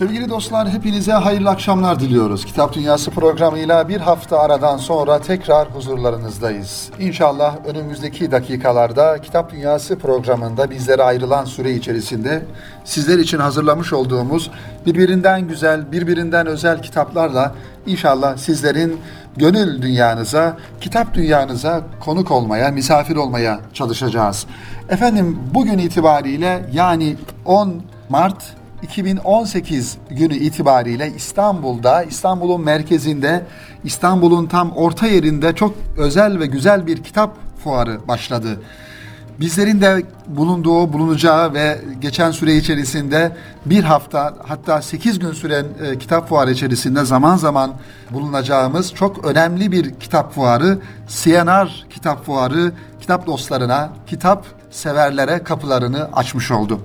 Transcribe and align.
Sevgili 0.00 0.28
dostlar 0.28 0.68
hepinize 0.68 1.12
hayırlı 1.12 1.50
akşamlar 1.50 2.00
diliyoruz. 2.00 2.44
Kitap 2.44 2.74
Dünyası 2.74 3.10
programıyla 3.10 3.88
bir 3.88 4.00
hafta 4.00 4.38
aradan 4.38 4.76
sonra 4.76 5.18
tekrar 5.20 5.68
huzurlarınızdayız. 5.68 6.90
İnşallah 6.98 7.56
önümüzdeki 7.66 8.30
dakikalarda 8.30 9.18
Kitap 9.18 9.52
Dünyası 9.52 9.98
programında 9.98 10.70
bizlere 10.70 11.02
ayrılan 11.02 11.44
süre 11.44 11.72
içerisinde 11.72 12.42
sizler 12.84 13.18
için 13.18 13.38
hazırlamış 13.38 13.92
olduğumuz 13.92 14.50
birbirinden 14.86 15.48
güzel, 15.48 15.92
birbirinden 15.92 16.46
özel 16.46 16.82
kitaplarla 16.82 17.54
inşallah 17.86 18.36
sizlerin 18.36 19.00
gönül 19.36 19.82
dünyanıza, 19.82 20.56
kitap 20.80 21.14
dünyanıza 21.14 21.82
konuk 22.04 22.30
olmaya, 22.30 22.70
misafir 22.70 23.16
olmaya 23.16 23.60
çalışacağız. 23.74 24.46
Efendim 24.88 25.38
bugün 25.54 25.78
itibariyle 25.78 26.68
yani 26.72 27.16
10 27.44 27.82
Mart 28.08 28.59
2018 28.82 29.98
günü 30.10 30.34
itibariyle 30.34 31.12
İstanbul'da, 31.16 32.02
İstanbul'un 32.02 32.60
merkezinde, 32.60 33.46
İstanbul'un 33.84 34.46
tam 34.46 34.72
orta 34.72 35.06
yerinde 35.06 35.54
çok 35.54 35.74
özel 35.96 36.38
ve 36.40 36.46
güzel 36.46 36.86
bir 36.86 37.02
kitap 37.02 37.36
fuarı 37.64 38.08
başladı. 38.08 38.60
Bizlerin 39.40 39.80
de 39.80 40.02
bulunduğu, 40.26 40.92
bulunacağı 40.92 41.54
ve 41.54 41.78
geçen 42.00 42.30
süre 42.30 42.56
içerisinde 42.56 43.36
bir 43.66 43.84
hafta 43.84 44.34
hatta 44.46 44.82
sekiz 44.82 45.18
gün 45.18 45.32
süren 45.32 45.66
e, 45.84 45.98
kitap 45.98 46.28
fuarı 46.28 46.50
içerisinde 46.50 47.04
zaman 47.04 47.36
zaman 47.36 47.74
bulunacağımız 48.10 48.94
çok 48.94 49.24
önemli 49.24 49.72
bir 49.72 49.94
kitap 49.94 50.34
fuarı, 50.34 50.78
CNR 51.08 51.86
Kitap 51.90 52.26
Fuarı 52.26 52.72
kitap 53.00 53.26
dostlarına, 53.26 53.90
kitap 54.06 54.46
severlere 54.70 55.42
kapılarını 55.44 56.08
açmış 56.12 56.50
oldu. 56.50 56.80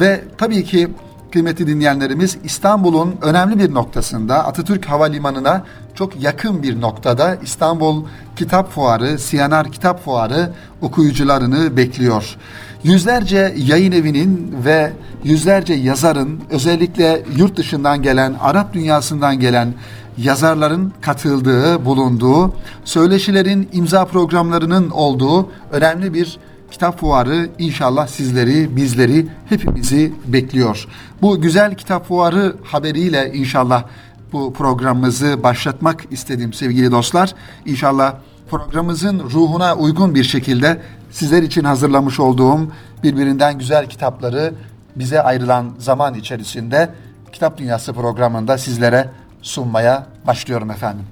Ve 0.00 0.24
tabii 0.38 0.64
ki 0.64 0.88
kıymetli 1.32 1.66
dinleyenlerimiz 1.66 2.38
İstanbul'un 2.44 3.14
önemli 3.22 3.58
bir 3.58 3.74
noktasında 3.74 4.46
Atatürk 4.46 4.86
Havalimanı'na 4.86 5.64
çok 5.94 6.22
yakın 6.22 6.62
bir 6.62 6.80
noktada 6.80 7.36
İstanbul 7.42 8.04
Kitap 8.36 8.72
Fuarı, 8.72 9.16
CNR 9.18 9.72
Kitap 9.72 10.04
Fuarı 10.04 10.50
okuyucularını 10.82 11.76
bekliyor. 11.76 12.36
Yüzlerce 12.84 13.54
yayın 13.56 13.92
evinin 13.92 14.54
ve 14.64 14.92
yüzlerce 15.24 15.74
yazarın 15.74 16.40
özellikle 16.50 17.22
yurt 17.36 17.56
dışından 17.56 18.02
gelen, 18.02 18.34
Arap 18.40 18.72
dünyasından 18.72 19.40
gelen 19.40 19.74
yazarların 20.18 20.92
katıldığı, 21.00 21.84
bulunduğu, 21.84 22.54
söyleşilerin 22.84 23.68
imza 23.72 24.04
programlarının 24.04 24.90
olduğu 24.90 25.50
önemli 25.70 26.14
bir 26.14 26.38
kitap 26.72 27.00
fuarı 27.00 27.48
inşallah 27.58 28.06
sizleri, 28.06 28.76
bizleri, 28.76 29.26
hepimizi 29.48 30.12
bekliyor. 30.26 30.88
Bu 31.22 31.40
güzel 31.40 31.74
kitap 31.74 32.08
fuarı 32.08 32.56
haberiyle 32.64 33.32
inşallah 33.32 33.84
bu 34.32 34.52
programımızı 34.52 35.42
başlatmak 35.42 36.04
istedim 36.10 36.52
sevgili 36.52 36.90
dostlar. 36.90 37.34
İnşallah 37.66 38.14
programımızın 38.50 39.20
ruhuna 39.20 39.74
uygun 39.76 40.14
bir 40.14 40.24
şekilde 40.24 40.80
sizler 41.10 41.42
için 41.42 41.64
hazırlamış 41.64 42.20
olduğum 42.20 42.60
birbirinden 43.02 43.58
güzel 43.58 43.86
kitapları 43.86 44.54
bize 44.96 45.22
ayrılan 45.22 45.74
zaman 45.78 46.14
içerisinde 46.14 46.90
Kitap 47.32 47.58
Dünyası 47.58 47.92
programında 47.92 48.58
sizlere 48.58 49.10
sunmaya 49.42 50.06
başlıyorum 50.26 50.70
efendim. 50.70 51.04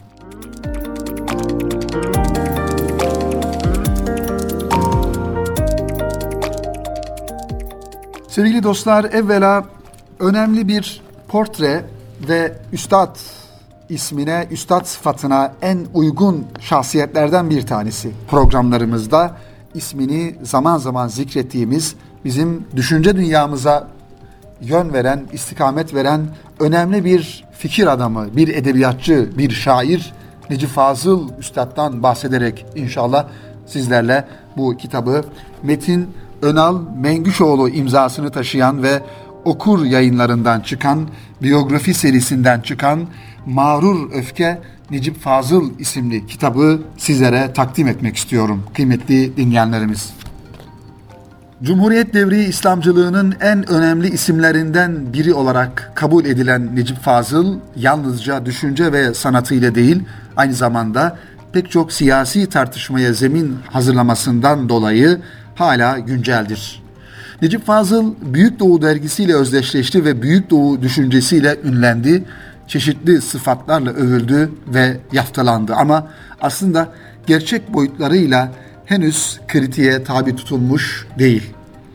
Sevgili 8.30 8.62
dostlar, 8.62 9.04
evvela 9.04 9.64
önemli 10.20 10.68
bir 10.68 11.02
portre 11.28 11.84
ve 12.28 12.52
üstad 12.72 13.16
ismine, 13.88 14.46
üstad 14.50 14.84
sıfatına 14.84 15.52
en 15.62 15.78
uygun 15.94 16.46
şahsiyetlerden 16.60 17.50
bir 17.50 17.66
tanesi. 17.66 18.10
Programlarımızda 18.28 19.36
ismini 19.74 20.34
zaman 20.42 20.78
zaman 20.78 21.08
zikrettiğimiz, 21.08 21.94
bizim 22.24 22.64
düşünce 22.76 23.16
dünyamıza 23.16 23.88
yön 24.60 24.92
veren, 24.92 25.26
istikamet 25.32 25.94
veren 25.94 26.26
önemli 26.60 27.04
bir 27.04 27.44
fikir 27.52 27.86
adamı, 27.86 28.36
bir 28.36 28.48
edebiyatçı, 28.48 29.30
bir 29.38 29.50
şair 29.50 30.14
Necip 30.50 30.70
Fazıl 30.70 31.28
Üstad'dan 31.38 32.02
bahsederek 32.02 32.66
inşallah 32.74 33.26
sizlerle 33.66 34.24
bu 34.56 34.76
kitabı 34.76 35.24
Metin 35.62 36.10
Önal 36.42 36.78
Mengüşoğlu 36.96 37.68
imzasını 37.68 38.30
taşıyan 38.30 38.82
ve 38.82 39.02
Okur 39.44 39.84
yayınlarından 39.84 40.60
çıkan, 40.60 41.08
biyografi 41.42 41.94
serisinden 41.94 42.60
çıkan 42.60 43.00
Mağrur 43.46 44.12
Öfke 44.12 44.58
Necip 44.90 45.20
Fazıl 45.20 45.70
isimli 45.78 46.26
kitabı 46.26 46.80
sizlere 46.96 47.52
takdim 47.52 47.88
etmek 47.88 48.16
istiyorum 48.16 48.64
kıymetli 48.74 49.36
dinleyenlerimiz. 49.36 50.10
Cumhuriyet 51.62 52.14
devri 52.14 52.44
İslamcılığının 52.44 53.34
en 53.40 53.70
önemli 53.70 54.08
isimlerinden 54.08 55.12
biri 55.12 55.34
olarak 55.34 55.92
kabul 55.94 56.24
edilen 56.24 56.76
Necip 56.76 56.98
Fazıl 56.98 57.58
yalnızca 57.76 58.46
düşünce 58.46 58.92
ve 58.92 59.14
sanatıyla 59.14 59.74
değil 59.74 60.02
aynı 60.36 60.54
zamanda 60.54 61.18
pek 61.52 61.70
çok 61.70 61.92
siyasi 61.92 62.48
tartışmaya 62.48 63.12
zemin 63.12 63.58
hazırlamasından 63.70 64.68
dolayı 64.68 65.20
hala 65.60 65.98
günceldir. 65.98 66.82
Necip 67.42 67.66
Fazıl 67.66 68.14
Büyük 68.22 68.60
Doğu 68.60 68.82
dergisiyle 68.82 69.34
özdeşleşti 69.34 70.04
ve 70.04 70.22
Büyük 70.22 70.50
Doğu 70.50 70.82
düşüncesiyle 70.82 71.56
ünlendi. 71.64 72.24
Çeşitli 72.68 73.20
sıfatlarla 73.20 73.90
övüldü 73.90 74.50
ve 74.66 74.96
yaftalandı 75.12 75.74
ama 75.74 76.08
aslında 76.40 76.88
gerçek 77.26 77.74
boyutlarıyla 77.74 78.52
henüz 78.86 79.40
kritiğe 79.48 80.04
tabi 80.04 80.36
tutulmuş 80.36 81.06
değil. 81.18 81.42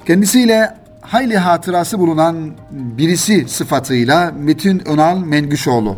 Kendisiyle 0.08 0.76
hayli 1.02 1.38
hatırası 1.38 2.00
bulunan 2.00 2.52
birisi 2.72 3.46
sıfatıyla 3.47 4.32
Metin 4.40 4.88
Önal 4.88 5.18
Mengüşoğlu. 5.18 5.96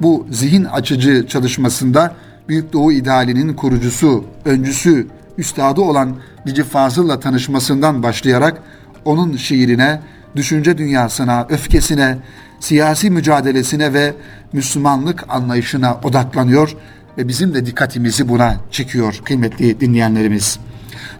Bu 0.00 0.26
zihin 0.30 0.64
açıcı 0.64 1.26
çalışmasında 1.26 2.14
Büyük 2.48 2.72
Doğu 2.72 2.92
idealinin 2.92 3.54
kurucusu, 3.54 4.24
öncüsü, 4.44 5.06
üstadı 5.38 5.80
olan 5.80 6.16
Necip 6.46 6.66
Fazıl'la 6.66 7.20
tanışmasından 7.20 8.02
başlayarak 8.02 8.62
onun 9.04 9.36
şiirine, 9.36 10.00
düşünce 10.36 10.78
dünyasına, 10.78 11.46
öfkesine, 11.48 12.18
siyasi 12.60 13.10
mücadelesine 13.10 13.92
ve 13.92 14.14
Müslümanlık 14.52 15.24
anlayışına 15.28 16.00
odaklanıyor 16.04 16.76
ve 17.18 17.28
bizim 17.28 17.54
de 17.54 17.66
dikkatimizi 17.66 18.28
buna 18.28 18.56
çekiyor 18.70 19.20
kıymetli 19.24 19.80
dinleyenlerimiz. 19.80 20.58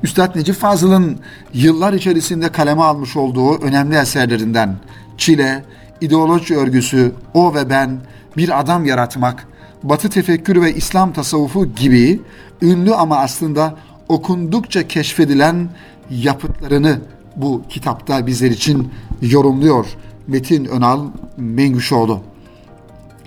Üstad 0.03 0.37
Necip 0.37 0.57
Fazıl'ın 0.57 1.19
yıllar 1.55 1.93
içerisinde 1.93 2.49
kaleme 2.49 2.83
almış 2.83 3.17
olduğu 3.17 3.63
önemli 3.63 3.97
eserlerinden 3.97 4.77
Çile, 5.19 5.65
ideoloji 6.01 6.57
örgüsü, 6.57 7.13
O 7.35 7.55
ve 7.55 7.71
Ben, 7.71 8.01
Bir 8.37 8.61
Adam 8.61 8.85
Yaratmak, 8.85 9.47
Batı 9.83 10.09
Tefekkür 10.11 10.63
ve 10.63 10.75
İslam 10.75 11.13
Tasavvufu 11.13 11.67
gibi 11.67 12.21
ünlü 12.63 12.95
ama 12.95 13.19
aslında 13.19 13.77
okundukça 14.09 14.89
keşfedilen 14.89 15.69
yapıtlarını 16.11 17.01
bu 17.37 17.63
kitapta 17.69 18.27
bizler 18.27 18.51
için 18.51 18.89
yorumluyor 19.23 19.87
Metin 20.27 20.65
Önal 20.65 21.01
Mengüşoğlu. 21.37 22.21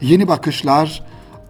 Yeni 0.02 0.28
bakışlar, 0.28 1.04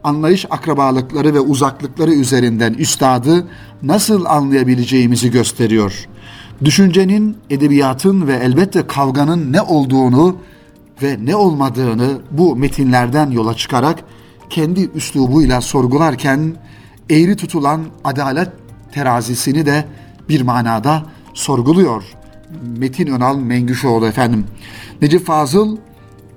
anlayış 0.03 0.45
akrabalıkları 0.49 1.33
ve 1.33 1.39
uzaklıkları 1.39 2.13
üzerinden 2.13 2.73
üstadı 2.73 3.47
nasıl 3.83 4.25
anlayabileceğimizi 4.25 5.31
gösteriyor. 5.31 6.07
Düşüncenin, 6.65 7.37
edebiyatın 7.49 8.27
ve 8.27 8.35
elbette 8.35 8.87
kavganın 8.87 9.53
ne 9.53 9.61
olduğunu 9.61 10.35
ve 11.01 11.17
ne 11.23 11.35
olmadığını 11.35 12.17
bu 12.31 12.55
metinlerden 12.55 13.31
yola 13.31 13.53
çıkarak 13.53 13.99
kendi 14.49 14.89
üslubuyla 14.95 15.61
sorgularken 15.61 16.55
eğri 17.09 17.35
tutulan 17.35 17.85
adalet 18.03 18.49
terazisini 18.91 19.65
de 19.65 19.85
bir 20.29 20.41
manada 20.41 21.03
sorguluyor. 21.33 22.03
Metin 22.77 23.07
Önal 23.07 23.37
Mengüşoğlu 23.37 24.07
efendim. 24.07 24.45
Necip 25.01 25.25
Fazıl 25.25 25.77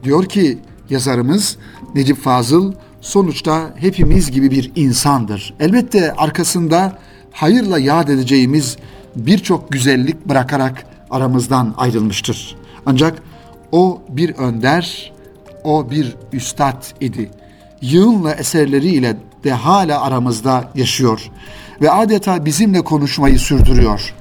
diyor 0.05 0.25
ki 0.25 0.59
yazarımız 0.91 1.57
Necip 1.95 2.17
Fazıl 2.23 2.73
sonuçta 3.01 3.75
hepimiz 3.77 4.31
gibi 4.31 4.51
bir 4.51 4.73
insandır. 4.77 5.55
Elbette 5.61 6.13
arkasında 6.13 6.99
hayırla 7.33 7.79
yad 7.79 8.09
edeceğimiz 8.09 8.77
birçok 9.17 9.73
güzellik 9.73 10.29
bırakarak 10.29 10.87
aramızdan 11.11 11.75
ayrılmıştır. 11.77 12.57
Ancak 12.87 13.23
o 13.73 14.03
bir 14.09 14.35
önder, 14.35 15.13
o 15.65 15.91
bir 15.91 16.17
üstad 16.33 16.85
idi. 17.01 17.31
Yığınla 17.81 18.35
eserleriyle 18.35 19.17
de 19.45 19.53
hala 19.53 20.03
aramızda 20.03 20.71
yaşıyor 20.75 21.31
ve 21.81 21.91
adeta 21.91 22.45
bizimle 22.45 22.81
konuşmayı 22.81 23.39
sürdürüyor. 23.39 24.15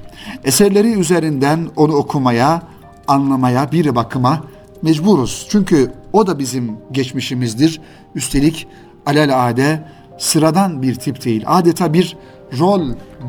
Eserleri 0.44 0.92
üzerinden 0.94 1.68
onu 1.76 1.94
okumaya, 1.94 2.62
anlamaya 3.08 3.72
bir 3.72 3.96
bakıma 3.96 4.44
mecburuz. 4.82 5.48
Çünkü 5.50 5.92
o 6.14 6.28
da 6.28 6.40
bizim 6.40 6.72
geçmişimizdir. 6.92 7.82
Üstelik 8.16 8.68
alelade 9.06 9.84
sıradan 10.18 10.82
bir 10.82 10.96
tip 10.96 11.26
değil. 11.26 11.44
Adeta 11.48 11.94
bir 11.94 12.18
rol 12.60 12.82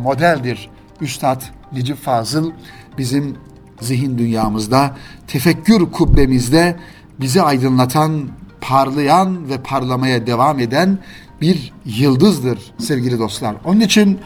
modeldir. 0.02 0.70
Üstad 1.00 1.42
Necip 1.72 1.96
Fazıl 1.96 2.52
bizim 2.98 3.36
zihin 3.80 4.18
dünyamızda, 4.18 4.96
tefekkür 5.26 5.92
kubbemizde 5.92 6.76
bizi 7.20 7.42
aydınlatan, 7.42 8.28
parlayan 8.62 9.48
ve 9.48 9.58
parlamaya 9.58 10.26
devam 10.26 10.58
eden 10.58 10.98
bir 11.40 11.72
yıldızdır 11.84 12.58
sevgili 12.78 13.18
dostlar. 13.18 13.56
Onun 13.64 13.80
için 13.80 14.18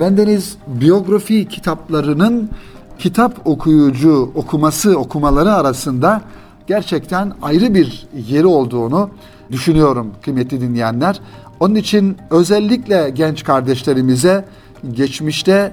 bendeniz 0.00 0.56
biyografi 0.66 1.48
kitaplarının 1.48 2.50
kitap 2.98 3.46
okuyucu 3.46 4.32
okuması 4.34 4.98
okumaları 4.98 5.54
arasında 5.54 6.22
gerçekten 6.66 7.32
ayrı 7.42 7.74
bir 7.74 8.06
yeri 8.28 8.46
olduğunu 8.46 9.10
düşünüyorum 9.50 10.10
kıymetli 10.22 10.60
dinleyenler. 10.60 11.20
Onun 11.60 11.74
için 11.74 12.16
özellikle 12.30 13.10
genç 13.10 13.44
kardeşlerimize 13.44 14.44
geçmişte 14.92 15.72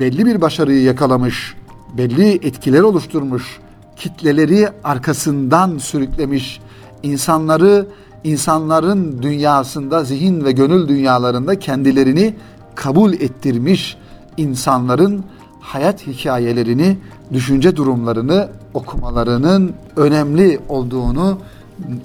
belli 0.00 0.26
bir 0.26 0.40
başarıyı 0.40 0.82
yakalamış, 0.82 1.54
belli 1.96 2.30
etkiler 2.46 2.80
oluşturmuş, 2.80 3.58
kitleleri 3.96 4.68
arkasından 4.84 5.78
sürüklemiş, 5.78 6.60
insanları 7.02 7.86
insanların 8.24 9.22
dünyasında, 9.22 10.04
zihin 10.04 10.44
ve 10.44 10.52
gönül 10.52 10.88
dünyalarında 10.88 11.58
kendilerini 11.58 12.34
kabul 12.74 13.12
ettirmiş 13.12 13.96
insanların 14.36 15.24
hayat 15.60 16.06
hikayelerini, 16.06 16.98
düşünce 17.32 17.76
durumlarını 17.76 18.48
okumalarının 18.74 19.74
önemli 19.96 20.60
olduğunu 20.68 21.38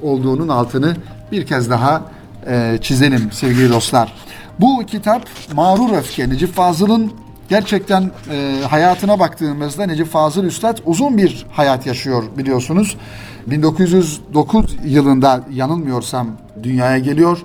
olduğunun 0.02 0.48
altını 0.48 0.96
bir 1.32 1.46
kez 1.46 1.70
daha 1.70 2.02
e, 2.48 2.78
çizelim 2.82 3.32
sevgili 3.32 3.70
dostlar. 3.70 4.14
Bu 4.60 4.86
kitap 4.86 5.26
Mağrur 5.54 5.98
Öfke 5.98 6.30
Necip 6.30 6.54
Fazıl'ın 6.54 7.12
gerçekten 7.54 8.12
e, 8.32 8.60
hayatına 8.70 9.20
baktığımızda 9.20 9.86
Necip 9.86 10.08
Fazıl 10.08 10.44
Üstad 10.44 10.78
uzun 10.86 11.18
bir 11.18 11.46
hayat 11.52 11.86
yaşıyor 11.86 12.24
biliyorsunuz. 12.38 12.98
1909 13.48 14.78
yılında 14.86 15.44
yanılmıyorsam 15.52 16.28
dünyaya 16.64 16.98
geliyor 16.98 17.38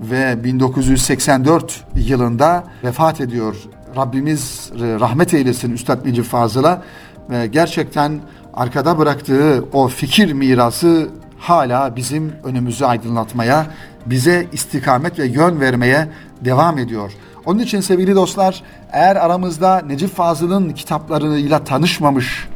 ve 0.00 0.44
1984 0.44 1.84
yılında 1.94 2.64
vefat 2.84 3.20
ediyor. 3.20 3.56
Rabbimiz 3.96 4.70
rahmet 4.80 5.34
eylesin 5.34 5.72
Üstad 5.72 6.06
Necip 6.06 6.24
Fazıl'a 6.24 6.82
ve 7.30 7.46
gerçekten 7.46 8.20
arkada 8.54 8.98
bıraktığı 8.98 9.64
o 9.72 9.88
fikir 9.88 10.32
mirası 10.32 11.08
hala 11.38 11.96
bizim 11.96 12.32
önümüzü 12.44 12.84
aydınlatmaya, 12.84 13.66
bize 14.06 14.46
istikamet 14.52 15.18
ve 15.18 15.26
yön 15.26 15.60
vermeye 15.60 16.08
devam 16.40 16.78
ediyor. 16.78 17.12
Onun 17.46 17.58
için 17.58 17.80
sevgili 17.80 18.14
dostlar, 18.14 18.62
eğer 18.92 19.16
aramızda 19.16 19.82
Necip 19.86 20.14
Fazıl'ın 20.14 20.70
kitaplarıyla 20.70 21.64
tanışmamış, 21.64 22.48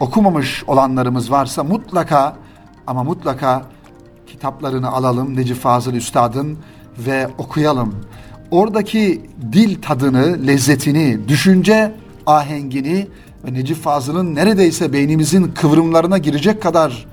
okumamış 0.00 0.64
olanlarımız 0.66 1.30
varsa 1.30 1.64
mutlaka 1.64 2.36
ama 2.86 3.04
mutlaka 3.04 3.62
kitaplarını 4.26 4.88
alalım 4.90 5.36
Necip 5.36 5.56
Fazıl 5.56 5.94
Üstad'ın 5.94 6.58
ve 6.98 7.28
okuyalım. 7.38 7.94
Oradaki 8.50 9.22
dil 9.52 9.82
tadını, 9.82 10.46
lezzetini, 10.46 11.28
düşünce 11.28 11.94
ahengini 12.26 13.06
ve 13.44 13.54
Necip 13.54 13.76
Fazıl'ın 13.76 14.34
neredeyse 14.34 14.92
beynimizin 14.92 15.52
kıvrımlarına 15.54 16.18
girecek 16.18 16.62
kadar 16.62 17.06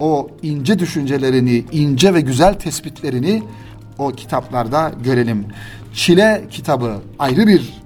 o 0.00 0.28
ince 0.42 0.78
düşüncelerini, 0.78 1.64
ince 1.72 2.14
ve 2.14 2.20
güzel 2.20 2.54
tespitlerini 2.54 3.42
o 3.98 4.08
kitaplarda 4.08 4.92
görelim. 5.04 5.46
Çile 5.94 6.44
kitabı 6.50 6.96
ayrı 7.18 7.46
bir 7.46 7.80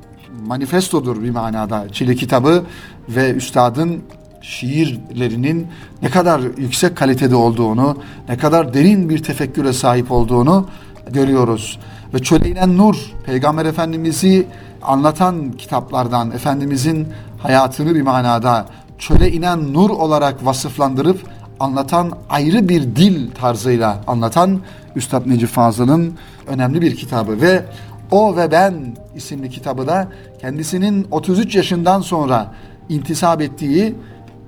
manifestodur 0.46 1.22
bir 1.22 1.30
manada. 1.30 1.86
Çile 1.92 2.14
kitabı 2.14 2.64
ve 3.08 3.30
üstadın 3.30 4.02
şiirlerinin 4.42 5.66
ne 6.02 6.10
kadar 6.10 6.40
yüksek 6.58 6.96
kalitede 6.96 7.36
olduğunu, 7.36 7.96
ne 8.28 8.38
kadar 8.38 8.74
derin 8.74 9.08
bir 9.08 9.22
tefekküre 9.22 9.72
sahip 9.72 10.12
olduğunu 10.12 10.68
görüyoruz. 11.10 11.78
Ve 12.14 12.18
Çöle 12.18 12.48
inen 12.48 12.76
Nur, 12.76 12.96
Peygamber 13.26 13.66
Efendimiz'i 13.66 14.46
anlatan 14.82 15.52
kitaplardan, 15.52 16.30
Efendimizin 16.30 17.08
hayatını 17.38 17.94
bir 17.94 18.02
manada 18.02 18.66
çöle 18.98 19.32
inen 19.32 19.72
nur 19.72 19.90
olarak 19.90 20.46
vasıflandırıp 20.46 21.20
anlatan 21.60 22.12
ayrı 22.30 22.68
bir 22.68 22.82
dil 22.96 23.30
tarzıyla 23.30 24.00
anlatan 24.06 24.60
Üstad 24.96 25.26
Necip 25.26 25.48
Fazıl'ın 25.48 26.14
önemli 26.46 26.80
bir 26.80 26.96
kitabı 26.96 27.40
ve 27.40 27.64
O 28.10 28.36
ve 28.36 28.50
Ben 28.50 28.96
isimli 29.14 29.50
kitabı 29.50 29.86
da 29.86 30.08
kendisinin 30.40 31.06
33 31.10 31.56
yaşından 31.56 32.00
sonra 32.00 32.52
intisap 32.88 33.40
ettiği 33.40 33.94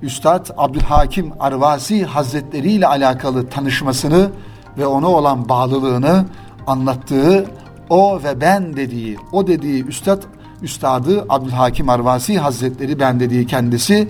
Üstad 0.01 0.49
Abdülhakim 0.57 1.31
Arvasi 1.39 2.05
Hazretleri 2.05 2.71
ile 2.71 2.87
alakalı 2.87 3.49
tanışmasını 3.49 4.29
ve 4.77 4.85
ona 4.85 5.07
olan 5.07 5.49
bağlılığını 5.49 6.25
anlattığı 6.67 7.45
o 7.89 8.23
ve 8.23 8.41
ben 8.41 8.75
dediği, 8.75 9.17
o 9.31 9.47
dediği 9.47 9.85
Üstad 9.85 10.23
Üstadı 10.61 11.25
Abdülhakim 11.29 11.89
Arvasi 11.89 12.39
Hazretleri 12.39 12.99
ben 12.99 13.19
dediği 13.19 13.47
kendisi 13.47 14.09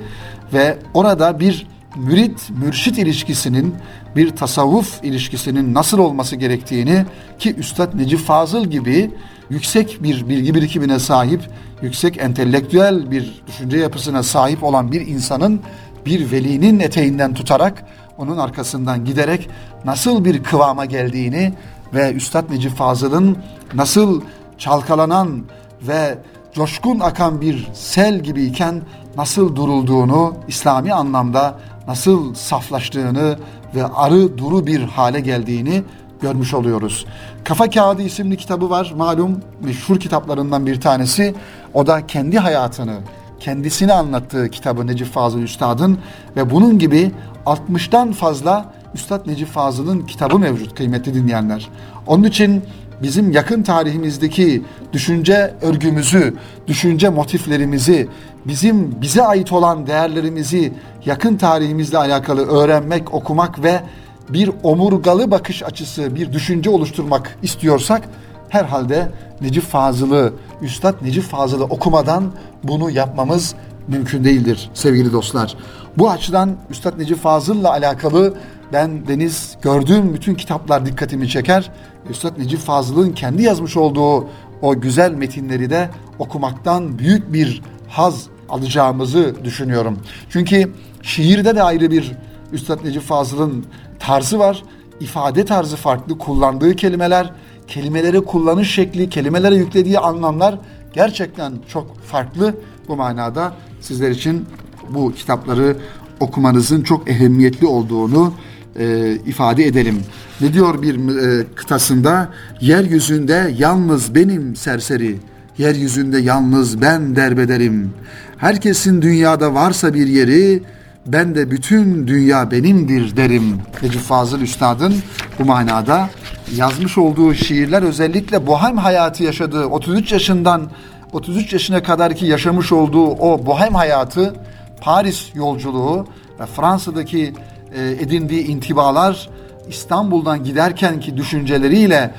ve 0.54 0.78
orada 0.94 1.40
bir 1.40 1.68
mürit 1.98 2.50
mürşit 2.50 2.98
ilişkisinin 2.98 3.76
bir 4.16 4.36
tasavvuf 4.36 5.04
ilişkisinin 5.04 5.74
nasıl 5.74 6.00
olması 6.00 6.36
gerektiğini 6.36 7.06
ki 7.40 7.56
Üstad 7.56 7.98
Necip 7.98 8.20
Fazıl 8.20 8.66
gibi 8.66 9.12
yüksek 9.50 10.04
bir 10.04 10.30
bilgi 10.30 10.56
birikimine 10.56 11.00
sahip, 11.00 11.42
yüksek 11.82 12.18
entelektüel 12.18 13.12
bir 13.12 13.44
düşünce 13.48 13.78
yapısına 13.78 14.24
sahip 14.24 14.64
olan 14.64 14.92
bir 14.92 15.08
insanın 15.08 15.62
bir 16.06 16.32
velinin 16.32 16.80
eteğinden 16.80 17.34
tutarak 17.34 17.86
onun 18.18 18.38
arkasından 18.38 19.06
giderek 19.06 19.50
nasıl 19.86 20.26
bir 20.26 20.44
kıvama 20.44 20.86
geldiğini 20.86 21.54
ve 21.94 22.14
Üstad 22.14 22.52
Necip 22.52 22.76
Fazıl'ın 22.76 23.38
nasıl 23.74 24.22
çalkalanan 24.58 25.44
ve 25.82 26.18
coşkun 26.54 27.00
akan 27.00 27.42
bir 27.42 27.68
sel 27.74 28.20
gibiyken 28.20 28.82
nasıl 29.18 29.56
durulduğunu, 29.56 30.34
İslami 30.48 30.94
anlamda 30.94 31.60
nasıl 31.88 32.34
saflaştığını 32.34 33.38
ve 33.76 33.86
arı 33.86 34.38
duru 34.38 34.68
bir 34.68 34.82
hale 34.82 35.20
geldiğini 35.20 35.84
görmüş 36.22 36.54
oluyoruz. 36.54 37.06
Kafa 37.44 37.70
Kağıdı 37.70 38.02
isimli 38.02 38.38
kitabı 38.38 38.70
var. 38.70 38.94
Malum 38.98 39.40
meşhur 39.64 40.00
kitaplarından 40.00 40.66
bir 40.66 40.82
tanesi. 40.82 41.36
O 41.74 41.88
da 41.88 42.08
kendi 42.08 42.40
hayatını, 42.40 42.98
kendisini 43.40 43.94
anlattığı 43.94 44.50
kitabı 44.50 44.88
Necip 44.88 45.08
Fazıl 45.08 45.40
Üstad'ın 45.40 45.98
ve 46.36 46.50
bunun 46.50 46.80
gibi 46.80 47.12
60'tan 47.46 48.14
fazla 48.14 48.74
Üstad 48.94 49.28
Necip 49.28 49.48
Fazıl'ın 49.48 50.02
kitabı 50.02 50.40
mevcut 50.40 50.76
kıymetli 50.76 51.14
dinleyenler. 51.14 51.70
Onun 52.08 52.24
için 52.24 52.64
bizim 53.02 53.32
yakın 53.32 53.64
tarihimizdeki 53.64 54.64
düşünce 54.94 55.54
örgümüzü, 55.62 56.34
düşünce 56.68 57.10
motiflerimizi, 57.10 58.08
bizim 58.46 59.02
bize 59.02 59.24
ait 59.24 59.52
olan 59.52 59.88
değerlerimizi 59.88 60.74
yakın 61.06 61.38
tarihimizle 61.38 61.98
alakalı 61.98 62.48
öğrenmek, 62.48 63.14
okumak 63.14 63.64
ve 63.64 63.82
bir 64.30 64.52
omurgalı 64.64 65.32
bakış 65.32 65.64
açısı, 65.64 66.16
bir 66.16 66.34
düşünce 66.34 66.70
oluşturmak 66.70 67.38
istiyorsak 67.44 68.02
herhalde 68.50 69.12
Necip 69.42 69.64
Fazıl'ı, 69.64 70.34
Üstad 70.62 70.96
Necip 71.02 71.24
Fazıl'ı 71.24 71.64
okumadan 71.64 72.32
bunu 72.64 72.92
yapmamız 72.92 73.56
mümkün 73.88 74.24
değildir 74.24 74.70
sevgili 74.74 75.14
dostlar. 75.14 75.56
Bu 75.98 76.10
açıdan 76.10 76.56
Üstad 76.70 77.00
Necip 77.00 77.18
Fazıl'la 77.18 77.72
alakalı 77.72 78.34
ben 78.74 79.08
Deniz 79.08 79.58
gördüğüm 79.62 80.14
bütün 80.14 80.36
kitaplar 80.36 80.86
dikkatimi 80.86 81.30
çeker. 81.30 81.72
Üstad 82.10 82.40
Necip 82.40 82.60
Fazıl'ın 82.60 83.12
kendi 83.12 83.44
yazmış 83.44 83.78
olduğu 83.78 84.28
o 84.62 84.82
güzel 84.82 85.12
metinleri 85.12 85.70
de 85.70 85.90
okumaktan 86.20 87.00
büyük 87.00 87.34
bir 87.34 87.62
haz 87.88 88.28
alacağımızı 88.50 89.36
düşünüyorum. 89.44 90.00
Çünkü 90.30 90.74
şiirde 91.02 91.56
de 91.56 91.64
ayrı 91.64 91.92
bir 91.92 92.12
Üstad 92.52 92.86
Necip 92.86 93.04
Fazıl'ın 93.04 93.66
tarzı 94.00 94.40
var. 94.40 94.64
İfade 95.00 95.46
tarzı 95.46 95.76
farklı, 95.76 96.18
kullandığı 96.18 96.76
kelimeler, 96.76 97.34
kelimeleri 97.68 98.22
kullanış 98.22 98.72
şekli, 98.72 99.10
kelimelere 99.10 99.56
yüklediği 99.56 100.00
anlamlar 100.00 100.60
gerçekten 100.94 101.54
çok 101.68 102.00
farklı. 102.00 102.56
Bu 102.88 102.96
manada 102.96 103.54
sizler 103.82 104.10
için 104.10 104.46
bu 104.90 105.14
kitapları 105.14 105.78
okumanızın 106.20 106.82
çok 106.82 107.10
ehemmiyetli 107.10 107.68
olduğunu 107.68 108.34
e, 108.80 109.16
ifade 109.26 109.66
edelim. 109.66 110.04
Ne 110.42 110.54
diyor 110.54 110.82
bir 110.82 111.18
e, 111.18 111.46
kıtasında? 111.56 112.30
Yeryüzünde 112.62 113.54
yalnız 113.58 114.16
benim 114.16 114.56
serseri, 114.56 115.16
yeryüzünde 115.58 116.20
yalnız 116.20 116.82
ben 116.82 117.16
derbederim. 117.16 117.94
Herkesin 118.38 119.02
dünyada 119.02 119.54
varsa 119.54 119.94
bir 119.94 120.08
yeri, 120.08 120.64
ben 121.08 121.36
de 121.36 121.52
bütün 121.52 122.08
dünya 122.08 122.52
benimdir 122.52 123.18
derim. 123.18 123.62
Necip 123.84 124.02
Fazıl 124.02 124.42
Üstad'ın 124.42 124.96
bu 125.40 125.46
manada 125.46 126.10
yazmış 126.56 126.98
olduğu 126.98 127.34
şiirler 127.34 127.84
özellikle 127.84 128.48
bohem 128.48 128.78
hayatı 128.78 129.24
yaşadığı 129.24 129.66
33 129.66 130.12
yaşından 130.12 130.70
33 131.14 131.54
yaşına 131.54 131.84
kadar 131.84 132.16
ki 132.16 132.26
yaşamış 132.26 132.72
olduğu 132.72 133.08
o 133.08 133.46
bohem 133.46 133.76
hayatı 133.76 134.34
Paris 134.82 135.36
yolculuğu 135.36 136.08
ve 136.40 136.46
Fransa'daki 136.46 137.34
edindiği 137.76 138.48
intibalar 138.48 139.30
İstanbul'dan 139.70 140.44
giderken 140.44 141.00
ki 141.00 141.18
düşünceleriyle 141.18 142.14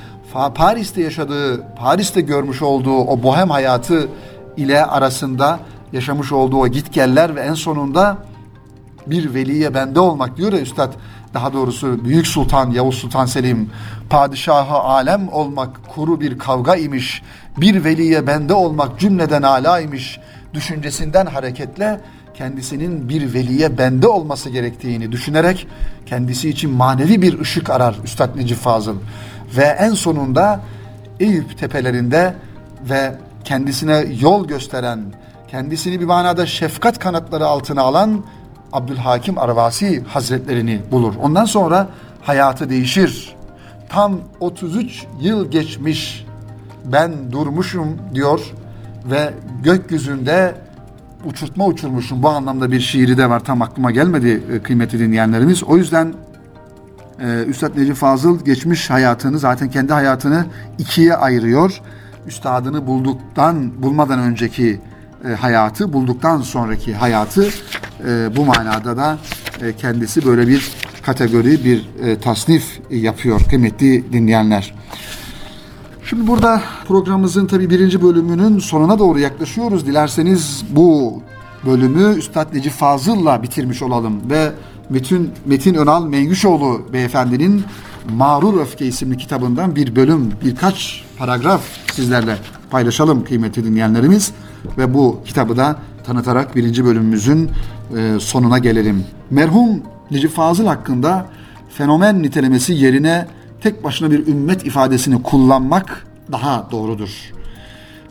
Paris'te 0.55 1.01
yaşadığı, 1.01 1.73
Paris'te 1.75 2.21
görmüş 2.21 2.61
olduğu 2.61 2.97
o 2.97 3.23
bohem 3.23 3.49
hayatı 3.49 4.07
ile 4.57 4.85
arasında 4.85 5.59
yaşamış 5.93 6.31
olduğu 6.31 6.57
o 6.57 6.67
gitgeller 6.67 7.35
ve 7.35 7.41
en 7.41 7.53
sonunda 7.53 8.17
bir 9.07 9.33
veliye 9.33 9.73
bende 9.73 9.99
olmak 9.99 10.37
diyor 10.37 10.53
ya 10.53 10.59
üstad 10.59 10.93
daha 11.33 11.53
doğrusu 11.53 12.05
Büyük 12.05 12.27
Sultan 12.27 12.71
Yavuz 12.71 12.95
Sultan 12.95 13.25
Selim 13.25 13.69
padişahı 14.09 14.75
alem 14.75 15.29
olmak 15.31 15.87
kuru 15.87 16.21
bir 16.21 16.39
kavga 16.39 16.75
imiş 16.75 17.23
bir 17.57 17.83
veliye 17.83 18.27
bende 18.27 18.53
olmak 18.53 18.99
cümleden 18.99 19.41
ala 19.41 19.79
imiş 19.79 20.19
düşüncesinden 20.53 21.25
hareketle 21.25 22.01
kendisinin 22.39 23.09
bir 23.09 23.33
veliye 23.33 23.77
bende 23.77 24.07
olması 24.07 24.49
gerektiğini 24.49 25.11
düşünerek 25.11 25.67
kendisi 26.05 26.49
için 26.49 26.71
manevi 26.71 27.21
bir 27.21 27.39
ışık 27.39 27.69
arar 27.69 27.95
Üstad 28.03 28.37
Necip 28.37 28.57
Fazıl 28.57 28.95
ve 29.57 29.63
en 29.63 29.93
sonunda 29.93 30.61
Eyüp 31.19 31.57
tepelerinde 31.57 32.33
ve 32.89 33.15
kendisine 33.43 34.05
yol 34.19 34.47
gösteren, 34.47 34.99
kendisini 35.47 35.99
bir 35.99 36.05
manada 36.05 36.45
şefkat 36.45 36.99
kanatları 36.99 37.45
altına 37.45 37.81
alan 37.81 38.23
Abdülhakim 38.73 39.37
Arvasi 39.37 40.03
Hazretlerini 40.03 40.81
bulur. 40.91 41.13
Ondan 41.21 41.45
sonra 41.45 41.87
hayatı 42.21 42.69
değişir. 42.69 43.35
Tam 43.89 44.19
33 44.39 45.05
yıl 45.21 45.51
geçmiş 45.51 46.25
ben 46.85 47.31
durmuşum 47.31 47.97
diyor 48.13 48.53
ve 49.05 49.33
gökyüzünde 49.63 50.55
uçurtma 51.25 51.65
uçurmuşum. 51.65 52.23
Bu 52.23 52.29
anlamda 52.29 52.71
bir 52.71 52.79
şiiri 52.79 53.17
de 53.17 53.29
var. 53.29 53.43
Tam 53.43 53.61
aklıma 53.61 53.91
gelmedi 53.91 54.43
e, 54.53 54.59
kıymetli 54.59 54.99
dinleyenlerimiz. 54.99 55.63
O 55.63 55.77
yüzden 55.77 56.13
e, 57.19 57.43
Üstad 57.43 57.77
Necip 57.77 57.95
Fazıl 57.95 58.45
geçmiş 58.45 58.89
hayatını 58.89 59.39
zaten 59.39 59.69
kendi 59.69 59.93
hayatını 59.93 60.45
ikiye 60.77 61.15
ayırıyor. 61.15 61.81
Üstadını 62.27 62.87
bulduktan 62.87 63.83
bulmadan 63.83 64.19
önceki 64.19 64.81
e, 65.25 65.27
hayatı 65.27 65.93
bulduktan 65.93 66.41
sonraki 66.41 66.95
hayatı 66.95 67.49
e, 68.07 68.35
bu 68.35 68.45
manada 68.45 68.97
da 68.97 69.17
e, 69.61 69.75
kendisi 69.75 70.25
böyle 70.25 70.47
bir 70.47 70.71
kategori 71.01 71.65
bir 71.65 71.89
e, 72.03 72.19
tasnif 72.19 72.79
yapıyor 72.89 73.41
kıymetli 73.49 74.13
dinleyenler. 74.13 74.73
Şimdi 76.09 76.27
burada 76.27 76.61
programımızın 76.87 77.45
tabi 77.45 77.69
birinci 77.69 78.01
bölümünün 78.01 78.59
sonuna 78.59 78.99
doğru 78.99 79.19
yaklaşıyoruz. 79.19 79.85
Dilerseniz 79.85 80.63
bu 80.69 81.21
bölümü 81.65 82.17
Üstad 82.17 82.53
Necip 82.53 82.73
Fazıl'la 82.73 83.43
bitirmiş 83.43 83.81
olalım 83.81 84.29
ve 84.29 84.51
Metin, 84.89 85.31
Metin 85.45 85.73
Önal 85.73 86.05
Mengüşoğlu 86.05 86.81
beyefendinin 86.93 87.63
Mağrur 88.15 88.61
Öfke 88.61 88.85
isimli 88.85 89.17
kitabından 89.17 89.75
bir 89.75 89.95
bölüm, 89.95 90.31
birkaç 90.43 91.03
paragraf 91.17 91.61
sizlerle 91.93 92.37
paylaşalım 92.71 93.23
kıymetli 93.23 93.63
dinleyenlerimiz. 93.63 94.31
Ve 94.77 94.93
bu 94.93 95.21
kitabı 95.25 95.57
da 95.57 95.79
tanıtarak 96.05 96.55
birinci 96.55 96.85
bölümümüzün 96.85 97.49
e, 97.97 98.19
sonuna 98.19 98.57
gelelim. 98.57 99.05
Merhum 99.29 99.81
Necip 100.11 100.31
Fazıl 100.31 100.65
hakkında 100.65 101.25
fenomen 101.69 102.23
nitelemesi 102.23 102.73
yerine 102.73 103.27
tek 103.61 103.83
başına 103.83 104.11
bir 104.11 104.27
ümmet 104.27 104.65
ifadesini 104.65 105.23
kullanmak 105.23 106.07
daha 106.31 106.67
doğrudur. 106.71 107.09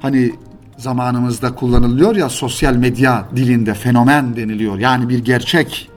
Hani 0.01 0.33
zamanımızda 0.77 1.55
kullanılıyor 1.55 2.17
ya 2.17 2.29
sosyal 2.29 2.75
medya 2.75 3.25
dilinde 3.37 3.75
fenomen 3.75 4.37
deniliyor. 4.37 4.79
Yani 4.79 5.09
bir 5.09 5.19
gerçek, 5.19 5.89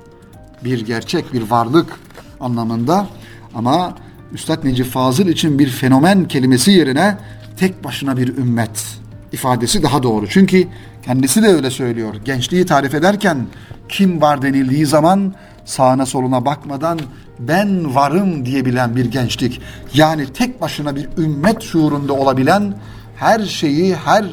bir 0.63 0.85
gerçek, 0.85 1.33
bir 1.33 1.41
varlık 1.41 1.99
anlamında. 2.39 3.07
Ama 3.55 3.95
Üstad 4.33 4.65
Necip 4.65 4.85
Fazıl 4.85 5.27
için 5.27 5.59
bir 5.59 5.67
fenomen 5.67 6.27
kelimesi 6.27 6.71
yerine 6.71 7.17
tek 7.57 7.83
başına 7.83 8.17
bir 8.17 8.37
ümmet 8.37 8.99
ifadesi 9.31 9.83
daha 9.83 10.03
doğru. 10.03 10.27
Çünkü 10.27 10.67
kendisi 11.03 11.43
de 11.43 11.47
öyle 11.47 11.69
söylüyor. 11.69 12.15
Gençliği 12.25 12.65
tarif 12.65 12.93
ederken 12.93 13.47
kim 13.89 14.21
var 14.21 14.41
denildiği 14.41 14.85
zaman 14.85 15.33
sağına 15.71 16.05
soluna 16.05 16.45
bakmadan 16.45 16.99
ben 17.39 17.95
varım 17.95 18.45
diyebilen 18.45 18.95
bir 18.95 19.05
gençlik. 19.05 19.61
Yani 19.93 20.33
tek 20.33 20.61
başına 20.61 20.95
bir 20.95 21.09
ümmet 21.17 21.61
şuurunda 21.61 22.13
olabilen 22.13 22.73
her 23.15 23.39
şeyi, 23.39 23.95
her 23.95 24.25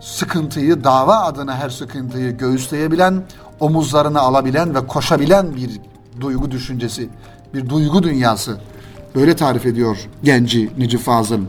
sıkıntıyı, 0.00 0.84
dava 0.84 1.16
adına 1.16 1.56
her 1.56 1.70
sıkıntıyı 1.70 2.36
göğüsleyebilen, 2.36 3.22
omuzlarına 3.60 4.20
alabilen 4.20 4.74
ve 4.74 4.86
koşabilen 4.86 5.56
bir 5.56 5.70
duygu 6.20 6.50
düşüncesi, 6.50 7.08
bir 7.54 7.68
duygu 7.68 8.02
dünyası. 8.02 8.56
Böyle 9.14 9.36
tarif 9.36 9.66
ediyor 9.66 9.98
genci 10.24 10.70
Necip 10.78 11.00
Fazıl. 11.00 11.40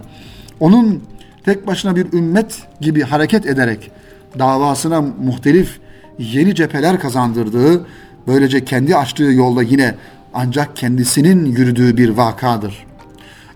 Onun 0.59 1.03
tek 1.45 1.67
başına 1.67 1.95
bir 1.95 2.13
ümmet 2.13 2.63
gibi 2.81 3.01
hareket 3.01 3.45
ederek 3.45 3.91
davasına 4.39 5.01
muhtelif 5.01 5.79
yeni 6.19 6.55
cepheler 6.55 6.99
kazandırdığı, 6.99 7.85
böylece 8.27 8.65
kendi 8.65 8.95
açtığı 8.95 9.23
yolda 9.23 9.63
yine 9.63 9.95
ancak 10.33 10.75
kendisinin 10.75 11.45
yürüdüğü 11.45 11.97
bir 11.97 12.09
vakadır. 12.09 12.85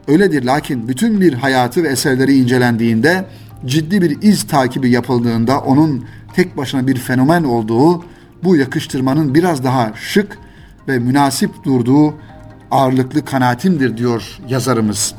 Öyledir 0.08 0.44
lakin 0.44 0.88
bütün 0.88 1.22
bir 1.22 1.34
hayatı 1.34 1.84
ve 1.84 1.88
eserleri 1.88 2.38
incelendiğinde 2.38 3.26
ciddi 3.66 4.02
bir 4.02 4.22
iz 4.22 4.48
takibi 4.48 4.90
yapıldığında 4.90 5.60
onun 5.60 6.06
tek 6.34 6.58
başına 6.58 6.88
bir 6.88 6.96
fenomen 6.96 7.44
olduğu 7.44 8.04
bu 8.44 8.56
yakıştırmanın 8.56 9.36
biraz 9.36 9.64
daha 9.64 9.92
şık 9.96 10.38
ve 10.88 11.00
münasip 11.00 11.64
durduğu 11.64 12.14
ağırlıklı 12.72 13.26
kanaatimdir 13.26 13.98
diyor 13.98 14.40
yazarımız. 14.50 15.16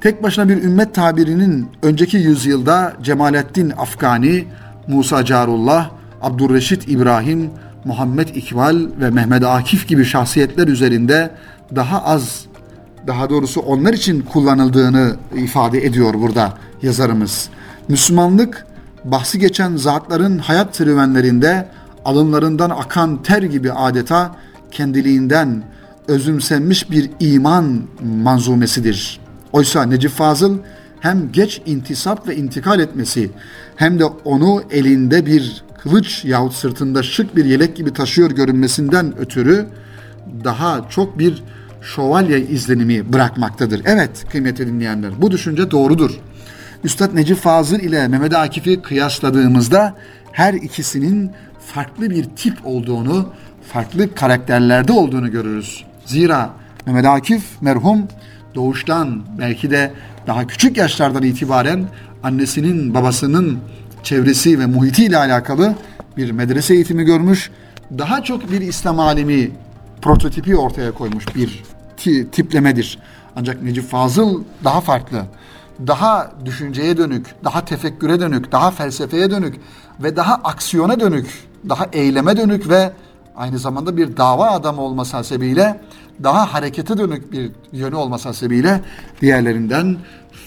Tek 0.00 0.22
başına 0.22 0.48
bir 0.48 0.62
ümmet 0.62 0.94
tabirinin 0.94 1.66
önceki 1.82 2.16
yüzyılda 2.16 2.96
Cemalettin 3.02 3.70
Afgani, 3.70 4.44
Musa 4.88 5.24
Carullah, 5.24 5.90
Abdurreşit 6.22 6.88
İbrahim, 6.88 7.50
Muhammed 7.84 8.28
İkbal 8.28 8.86
ve 9.00 9.10
Mehmet 9.10 9.44
Akif 9.44 9.88
gibi 9.88 10.04
şahsiyetler 10.04 10.68
üzerinde 10.68 11.30
daha 11.76 12.04
az, 12.04 12.46
daha 13.06 13.30
doğrusu 13.30 13.60
onlar 13.60 13.92
için 13.92 14.20
kullanıldığını 14.20 15.16
ifade 15.36 15.86
ediyor 15.86 16.14
burada 16.14 16.54
yazarımız. 16.82 17.48
Müslümanlık 17.88 18.66
bahsi 19.04 19.38
geçen 19.38 19.76
zatların 19.76 20.38
hayat 20.38 20.76
serüvenlerinde 20.76 21.68
alınlarından 22.04 22.70
akan 22.70 23.22
ter 23.22 23.42
gibi 23.42 23.72
adeta 23.72 24.36
kendiliğinden 24.70 25.62
özümsenmiş 26.08 26.90
bir 26.90 27.10
iman 27.20 27.82
manzumesidir. 28.22 29.20
Oysa 29.52 29.82
Necip 29.82 30.10
Fazıl 30.10 30.58
hem 31.00 31.32
geç 31.32 31.62
intisap 31.66 32.28
ve 32.28 32.36
intikal 32.36 32.80
etmesi 32.80 33.30
hem 33.76 33.98
de 33.98 34.04
onu 34.04 34.62
elinde 34.70 35.26
bir 35.26 35.64
kılıç 35.82 36.24
yahut 36.24 36.52
sırtında 36.52 37.02
şık 37.02 37.36
bir 37.36 37.44
yelek 37.44 37.76
gibi 37.76 37.92
taşıyor 37.92 38.30
görünmesinden 38.30 39.18
ötürü 39.18 39.66
daha 40.44 40.88
çok 40.90 41.18
bir 41.18 41.42
şövalye 41.82 42.40
izlenimi 42.40 43.12
bırakmaktadır. 43.12 43.82
Evet 43.84 44.24
kıymetli 44.30 44.66
dinleyenler 44.66 45.22
bu 45.22 45.30
düşünce 45.30 45.70
doğrudur. 45.70 46.10
Üstad 46.84 47.14
Necip 47.14 47.38
Fazıl 47.38 47.78
ile 47.78 48.08
Mehmet 48.08 48.34
Akif'i 48.34 48.82
kıyasladığımızda 48.82 49.94
her 50.32 50.54
ikisinin 50.54 51.30
farklı 51.66 52.10
bir 52.10 52.24
tip 52.24 52.66
olduğunu, 52.66 53.28
farklı 53.72 54.14
karakterlerde 54.14 54.92
olduğunu 54.92 55.30
görürüz. 55.30 55.84
Zira 56.06 56.50
Mehmet 56.86 57.06
Akif 57.06 57.42
merhum 57.60 58.08
doğuştan 58.54 59.22
belki 59.38 59.70
de 59.70 59.92
daha 60.26 60.46
küçük 60.46 60.76
yaşlardan 60.76 61.22
itibaren 61.22 61.84
annesinin 62.22 62.94
babasının 62.94 63.58
çevresi 64.02 64.58
ve 64.58 64.66
muhitiyle 64.66 65.16
alakalı 65.16 65.74
bir 66.16 66.30
medrese 66.30 66.74
eğitimi 66.74 67.04
görmüş. 67.04 67.50
Daha 67.98 68.22
çok 68.22 68.50
bir 68.50 68.60
İslam 68.60 69.00
alimi 69.00 69.50
prototipi 70.02 70.56
ortaya 70.56 70.92
koymuş 70.92 71.24
bir 71.34 71.62
tiplemedir. 72.32 72.98
Ancak 73.36 73.62
Necip 73.62 73.90
Fazıl 73.90 74.42
daha 74.64 74.80
farklı. 74.80 75.22
Daha 75.86 76.32
düşünceye 76.44 76.96
dönük, 76.96 77.26
daha 77.44 77.64
tefekküre 77.64 78.20
dönük, 78.20 78.52
daha 78.52 78.70
felsefeye 78.70 79.30
dönük 79.30 79.60
ve 80.00 80.16
daha 80.16 80.34
aksiyona 80.34 81.00
dönük, 81.00 81.26
daha 81.68 81.86
eyleme 81.92 82.36
dönük 82.36 82.68
ve 82.68 82.92
aynı 83.36 83.58
zamanda 83.58 83.96
bir 83.96 84.16
dava 84.16 84.50
adamı 84.50 84.80
olması 84.80 85.16
hasebiyle 85.16 85.80
daha 86.22 86.54
harekete 86.54 86.98
dönük 86.98 87.32
bir 87.32 87.50
yönü 87.72 87.94
olması 87.94 88.28
hasebiyle 88.28 88.80
diğerlerinden 89.20 89.96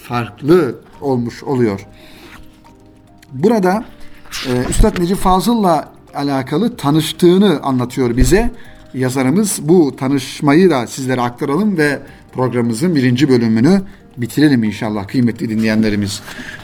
farklı 0.07 0.75
olmuş 1.01 1.43
oluyor. 1.43 1.87
Burada 3.35 3.83
e, 4.47 4.69
Üstad 4.69 4.99
Necip 4.99 5.17
Fazıl'la 5.17 5.89
alakalı 6.13 6.77
tanıştığını 6.77 7.59
anlatıyor 7.63 8.17
bize. 8.17 8.51
Yazarımız 8.93 9.59
bu 9.61 9.95
tanışmayı 9.95 10.69
da 10.69 10.87
sizlere 10.87 11.21
aktaralım 11.21 11.77
ve 11.77 11.99
programımızın 12.33 12.95
birinci 12.95 13.29
bölümünü 13.29 13.81
bitirelim 14.17 14.63
inşallah 14.63 15.07
kıymetli 15.07 15.49
dinleyenlerimiz. 15.49 16.21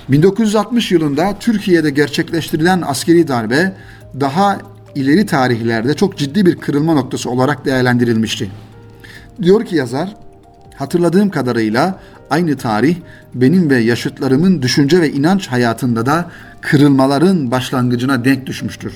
1960 0.09 0.91
yılında 0.91 1.35
Türkiye'de 1.39 1.89
gerçekleştirilen 1.89 2.81
askeri 2.81 3.27
darbe 3.27 3.73
daha 4.19 4.59
ileri 4.95 5.25
tarihlerde 5.25 5.93
çok 5.93 6.17
ciddi 6.17 6.45
bir 6.45 6.55
kırılma 6.55 6.93
noktası 6.93 7.29
olarak 7.29 7.65
değerlendirilmişti. 7.65 8.51
Diyor 9.41 9.65
ki 9.65 9.75
yazar, 9.75 10.15
hatırladığım 10.81 11.29
kadarıyla 11.29 12.00
aynı 12.29 12.57
tarih 12.57 12.95
benim 13.33 13.69
ve 13.69 13.77
yaşıtlarımın 13.77 14.61
düşünce 14.61 15.01
ve 15.01 15.11
inanç 15.11 15.47
hayatında 15.47 16.05
da 16.05 16.29
kırılmaların 16.61 17.51
başlangıcına 17.51 18.25
denk 18.25 18.45
düşmüştür. 18.45 18.93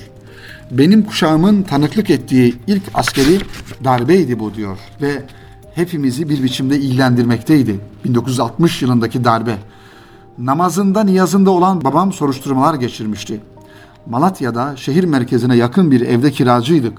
Benim 0.70 1.02
kuşağımın 1.02 1.62
tanıklık 1.62 2.10
ettiği 2.10 2.56
ilk 2.66 2.82
askeri 2.94 3.40
darbeydi 3.84 4.38
bu 4.38 4.54
diyor 4.54 4.78
ve 5.02 5.22
hepimizi 5.74 6.28
bir 6.28 6.42
biçimde 6.42 6.78
ilgilendirmekteydi. 6.78 7.80
1960 8.04 8.82
yılındaki 8.82 9.24
darbe. 9.24 9.56
Namazında 10.38 11.04
niyazında 11.04 11.50
olan 11.50 11.84
babam 11.84 12.12
soruşturmalar 12.12 12.74
geçirmişti. 12.74 13.40
Malatya'da 14.06 14.76
şehir 14.76 15.04
merkezine 15.04 15.56
yakın 15.56 15.90
bir 15.90 16.00
evde 16.00 16.30
kiracıydık. 16.30 16.98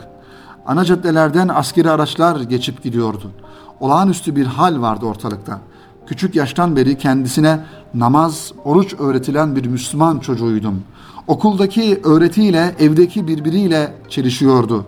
Ana 0.66 0.86
caddelerden 0.86 1.48
askeri 1.48 1.90
araçlar 1.90 2.42
geçip 2.42 2.84
gidiyordu. 2.84 3.32
Olağanüstü 3.80 4.36
bir 4.36 4.46
hal 4.46 4.82
vardı 4.82 5.06
ortalıkta. 5.06 5.60
Küçük 6.08 6.36
yaştan 6.36 6.76
beri 6.76 6.98
kendisine 6.98 7.60
namaz, 7.94 8.52
oruç 8.64 8.96
öğretilen 9.00 9.56
bir 9.56 9.66
Müslüman 9.66 10.20
çocuğuydum. 10.20 10.84
Okuldaki 11.28 12.02
öğretiyle 12.04 12.76
evdeki 12.80 13.28
birbiriyle 13.28 13.94
çelişiyordu. 14.10 14.86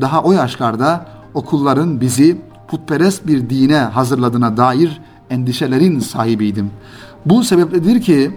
Daha 0.00 0.22
o 0.22 0.32
yaşlarda 0.32 1.06
okulların 1.34 2.00
bizi 2.00 2.40
putperest 2.68 3.26
bir 3.26 3.50
dine 3.50 3.76
hazırladığına 3.76 4.56
dair 4.56 5.00
endişelerin 5.30 6.00
sahibiydim. 6.00 6.70
Bu 7.26 7.44
sebepledir 7.44 8.00
ki 8.00 8.30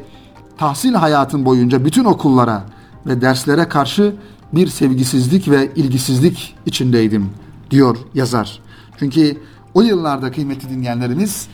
tahsil 0.57 0.93
hayatım 0.93 1.45
boyunca 1.45 1.85
bütün 1.85 2.05
okullara 2.05 2.63
ve 3.05 3.21
derslere 3.21 3.67
karşı 3.67 4.15
bir 4.53 4.67
sevgisizlik 4.67 5.49
ve 5.49 5.71
ilgisizlik 5.75 6.55
içindeydim 6.65 7.29
diyor 7.71 7.97
yazar. 8.13 8.59
Çünkü 8.97 9.37
o 9.73 9.81
yıllarda 9.81 10.31
kıymetli 10.31 10.69
dinleyenlerimiz 10.69 11.47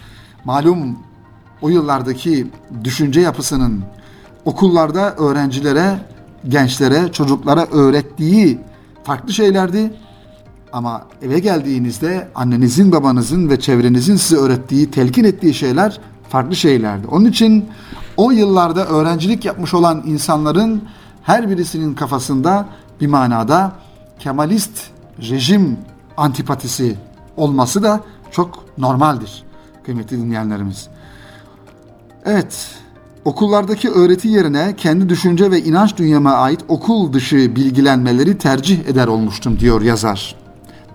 malum 0.46 0.98
o 1.62 1.70
yıllardaki 1.70 2.48
düşünce 2.84 3.22
yapısının 3.22 3.84
okullarda 4.46 5.16
öğrencilere, 5.16 6.00
gençlere, 6.48 7.12
çocuklara 7.12 7.66
öğrettiği 7.66 8.60
farklı 9.04 9.34
şeylerdi. 9.34 9.94
Ama 10.74 11.06
eve 11.22 11.40
geldiğinizde 11.40 12.28
annenizin, 12.36 12.92
babanızın 12.92 13.50
ve 13.50 13.60
çevrenizin 13.60 14.16
size 14.16 14.42
öğrettiği, 14.42 14.92
telkin 14.92 15.24
ettiği 15.24 15.54
şeyler 15.54 16.00
farklı 16.30 16.56
şeylerdi. 16.56 17.08
Onun 17.08 17.26
için 17.26 17.66
o 18.18 18.32
yıllarda 18.32 18.86
öğrencilik 18.88 19.46
yapmış 19.46 19.74
olan 19.74 20.04
insanların 20.06 20.84
her 21.24 21.50
birisinin 21.50 21.94
kafasında 21.94 22.66
bir 23.02 23.08
manada 23.08 23.72
Kemalist 24.20 24.72
rejim 25.20 25.78
antipatisi 26.18 26.96
olması 27.38 27.84
da 27.84 28.01
çok 28.32 28.65
normaldir 28.77 29.48
kıymetli 29.88 30.17
dinleyenlerimiz. 30.17 30.88
Evet, 32.25 32.70
okullardaki 33.25 33.89
öğreti 33.89 34.27
yerine 34.27 34.75
kendi 34.77 35.10
düşünce 35.10 35.51
ve 35.51 35.63
inanç 35.63 35.98
dünyama 35.98 36.32
ait 36.32 36.60
okul 36.67 37.13
dışı 37.13 37.56
bilgilenmeleri 37.56 38.38
tercih 38.38 38.86
eder 38.86 39.08
olmuştum 39.08 39.60
diyor 39.60 39.82
yazar. 39.82 40.36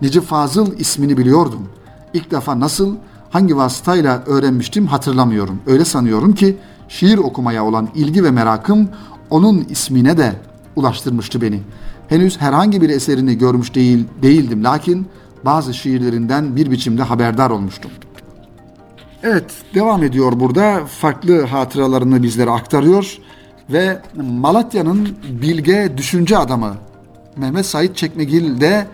Necip 0.03 0.25
Fazıl 0.25 0.79
ismini 0.79 1.17
biliyordum. 1.17 1.69
İlk 2.15 2.31
defa 2.31 2.61
nasıl, 2.61 2.97
hangi 3.31 3.57
vasıtayla 3.57 4.23
öğrenmiştim 4.27 4.87
hatırlamıyorum. 4.87 5.61
Öyle 5.67 5.85
sanıyorum 5.85 6.35
ki 6.35 6.57
şiir 6.89 7.19
okumaya 7.19 7.65
olan 7.65 7.89
ilgi 7.95 8.25
ve 8.25 8.31
merakım 8.31 8.89
onun 9.31 9.67
ismine 9.69 10.19
de 10.19 10.33
ulaştırmıştı 10.77 11.43
beni. 11.43 11.61
Henüz 12.09 12.41
herhangi 12.41 12.83
bir 12.83 12.89
eserini 12.89 13.39
görmüş 13.39 13.75
değil 13.75 14.05
değildim 14.23 14.65
lakin 14.65 15.07
bazı 15.45 15.75
şiirlerinden 15.75 16.57
bir 16.57 16.71
biçimde 16.71 17.03
haberdar 17.03 17.51
olmuştum. 17.51 17.91
Evet, 19.23 19.45
devam 19.75 20.03
ediyor 20.03 20.41
burada. 20.41 20.87
Farklı 20.87 21.45
hatıralarını 21.45 22.23
bizlere 22.23 22.51
aktarıyor 22.51 23.19
ve 23.71 24.01
Malatya'nın 24.17 25.09
bilge 25.43 25.93
düşünce 25.97 26.39
adamı 26.39 26.77
Mehmet 27.37 27.67
Said 27.67 27.95
Çekmegil 27.95 28.61
de 28.61 28.87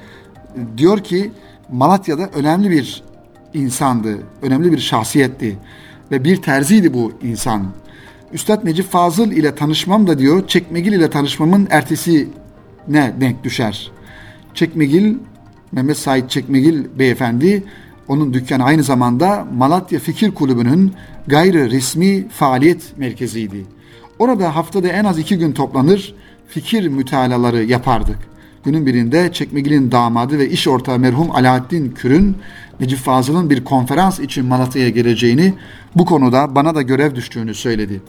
diyor 0.77 0.99
ki 0.99 1.33
Malatya'da 1.73 2.29
önemli 2.35 2.71
bir 2.71 3.03
insandı, 3.55 4.19
önemli 4.43 4.73
bir 4.73 4.79
şahsiyetti 4.79 5.59
ve 6.11 6.25
bir 6.25 6.43
terziydi 6.43 6.95
bu 6.95 7.13
insan. 7.23 7.67
Üstad 8.33 8.65
Necip 8.65 8.91
Fazıl 8.91 9.31
ile 9.31 9.55
tanışmam 9.55 10.07
da 10.07 10.19
diyor, 10.19 10.47
Çekmegil 10.47 10.93
ile 10.93 11.11
tanışmamın 11.11 11.69
ertesi 11.71 12.29
ne 12.89 13.15
denk 13.21 13.45
düşer. 13.45 13.91
Çekmegil, 14.55 15.15
Mehmet 15.73 15.97
Said 15.97 16.29
Çekmegil 16.29 16.85
beyefendi, 16.99 17.65
onun 18.09 18.35
dükkanı 18.35 18.65
aynı 18.65 18.83
zamanda 18.83 19.47
Malatya 19.55 20.01
Fikir 20.01 20.31
Kulübü'nün 20.31 20.93
gayri 21.27 21.71
resmi 21.71 22.29
faaliyet 22.29 22.83
merkeziydi. 22.97 23.67
Orada 24.19 24.57
haftada 24.57 24.89
en 24.89 25.05
az 25.05 25.19
iki 25.19 25.39
gün 25.39 25.53
toplanır, 25.53 26.15
fikir 26.49 26.89
mütalaları 26.89 27.65
yapardık. 27.65 28.19
Günün 28.65 28.87
birinde 28.87 29.33
Çekmegil'in 29.33 29.93
damadı 29.93 30.39
ve 30.39 30.51
iş 30.51 30.69
ortağı 30.69 30.99
merhum 30.99 31.31
Alaaddin 31.31 31.91
Kür'ün 31.91 32.37
Necip 32.81 32.99
Fazıl'ın 32.99 33.51
bir 33.51 33.65
konferans 33.65 34.21
için 34.21 34.47
Malatya'ya 34.47 34.89
geleceğini, 34.89 35.55
bu 35.97 36.05
konuda 36.05 36.55
bana 36.55 36.75
da 36.75 36.83
görev 36.83 37.15
düştüğünü 37.15 37.55
söyledi. 37.55 38.01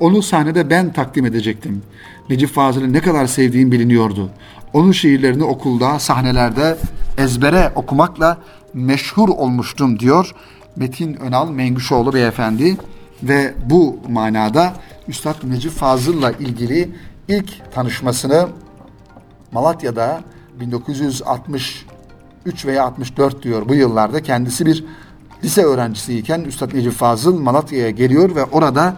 Onu 0.00 0.22
sahnede 0.22 0.70
ben 0.70 0.92
takdim 0.92 1.26
edecektim. 1.26 1.82
Necip 2.30 2.50
Fazıl'ı 2.50 2.92
ne 2.92 3.00
kadar 3.00 3.26
sevdiğim 3.26 3.72
biliniyordu. 3.72 4.30
Onun 4.72 4.92
şiirlerini 4.92 5.44
okulda, 5.44 5.98
sahnelerde 5.98 6.78
ezbere 7.18 7.72
okumakla 7.74 8.38
meşhur 8.74 9.28
olmuştum 9.28 9.98
diyor 9.98 10.34
Metin 10.76 11.14
Önal 11.14 11.50
Mengüşoğlu 11.50 12.12
beyefendi 12.12 12.76
ve 13.22 13.54
bu 13.64 13.98
manada 14.08 14.72
Üstad 15.08 15.36
Necip 15.44 15.72
Fazıl'la 15.72 16.32
ilgili 16.32 16.90
ilk 17.28 17.72
tanışmasını 17.74 18.48
Malatya'da 19.52 20.20
1963 20.60 22.66
veya 22.66 22.84
64 22.84 23.42
diyor 23.42 23.68
bu 23.68 23.74
yıllarda 23.74 24.22
kendisi 24.22 24.66
bir 24.66 24.84
lise 25.44 25.62
öğrencisiyken 25.62 26.40
Üstad 26.40 26.74
Necip 26.74 26.92
Fazıl 26.92 27.40
Malatya'ya 27.40 27.90
geliyor 27.90 28.34
ve 28.34 28.44
orada 28.44 28.96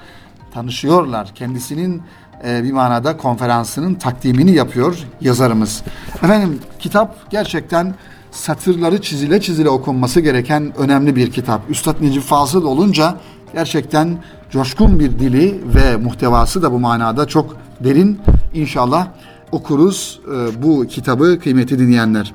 tanışıyorlar. 0.54 1.34
Kendisinin 1.34 2.02
e, 2.44 2.64
bir 2.64 2.72
manada 2.72 3.16
konferansının 3.16 3.94
takdimini 3.94 4.52
yapıyor 4.52 4.98
yazarımız. 5.20 5.82
Efendim 6.14 6.58
kitap 6.78 7.30
gerçekten 7.30 7.94
satırları 8.30 9.02
çizile 9.02 9.40
çizile 9.40 9.68
okunması 9.68 10.20
gereken 10.20 10.72
önemli 10.78 11.16
bir 11.16 11.30
kitap. 11.30 11.70
Üstad 11.70 12.00
Necip 12.00 12.22
Fazıl 12.22 12.64
olunca 12.64 13.16
gerçekten 13.52 14.18
coşkun 14.50 15.00
bir 15.00 15.18
dili 15.18 15.60
ve 15.74 15.96
muhtevası 15.96 16.62
da 16.62 16.72
bu 16.72 16.78
manada 16.78 17.26
çok 17.26 17.56
derin. 17.80 18.20
İnşallah 18.54 19.08
okuruz 19.52 20.20
e, 20.26 20.62
bu 20.62 20.86
kitabı 20.86 21.38
kıymeti 21.38 21.78
dinleyenler. 21.78 22.34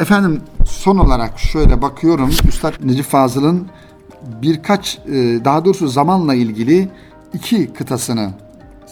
Efendim 0.00 0.40
son 0.66 0.98
olarak 0.98 1.38
şöyle 1.38 1.82
bakıyorum 1.82 2.30
Üstad 2.48 2.72
Necip 2.84 3.06
Fazıl'ın 3.06 3.66
birkaç 4.42 4.98
e, 4.98 5.44
daha 5.44 5.64
doğrusu 5.64 5.88
zamanla 5.88 6.34
ilgili 6.34 6.88
iki 7.34 7.72
kıtasını 7.72 8.30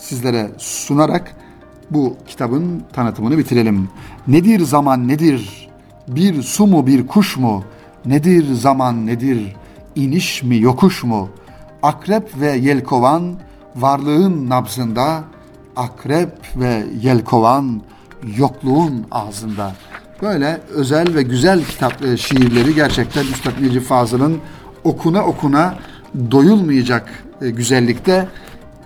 sizlere 0.01 0.51
sunarak 0.59 1.37
bu 1.91 2.17
kitabın 2.27 2.83
tanıtımını 2.93 3.39
bitirelim. 3.39 3.89
Nedir 4.29 4.61
zaman 4.61 5.09
nedir? 5.09 5.69
Bir 6.09 6.43
su 6.43 6.67
mu 6.67 6.87
bir 6.87 7.07
kuş 7.07 7.37
mu? 7.37 7.65
Nedir 8.07 8.55
zaman 8.55 9.07
nedir? 9.07 9.57
İniş 9.95 10.43
mi 10.43 10.59
yokuş 10.59 11.05
mu? 11.05 11.29
Akrep 11.83 12.41
ve 12.41 12.51
yelkovan 12.51 13.35
varlığın 13.77 14.51
nabzında, 14.51 15.25
akrep 15.77 16.33
ve 16.57 16.85
yelkovan 17.03 17.83
yokluğun 18.37 19.07
ağzında. 19.11 19.73
Böyle 20.23 20.61
özel 20.71 21.15
ve 21.15 21.23
güzel 21.23 21.65
kitap 21.65 22.05
e, 22.05 22.17
şiirleri 22.17 22.75
gerçekten 22.75 23.23
Üstad 23.23 23.63
Necip 23.63 23.83
Fazıl'ın 23.83 24.39
okuna 24.85 25.25
okuna 25.25 25.75
doyulmayacak 26.31 27.25
e, 27.43 27.51
güzellikte 27.51 28.29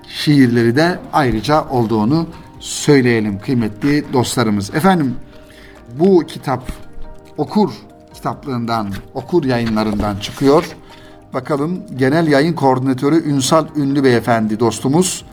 şiirleri 0.09 0.77
de 0.77 0.99
ayrıca 1.13 1.69
olduğunu 1.69 2.27
söyleyelim 2.61 3.39
kıymetli 3.39 4.13
dostlarımız. 4.13 4.75
Efendim 4.75 5.17
bu 5.99 6.27
kitap 6.27 6.73
Okur 7.37 7.71
kitaplığından, 8.15 8.93
Okur 9.15 9.45
yayınlarından 9.45 10.17
çıkıyor. 10.17 10.77
Bakalım 11.35 11.83
genel 11.97 12.27
yayın 12.29 12.53
koordinatörü 12.53 13.31
Ünsal 13.31 13.67
Ünlü 13.77 14.05
Beyefendi 14.05 14.61
dostumuz 14.61 15.25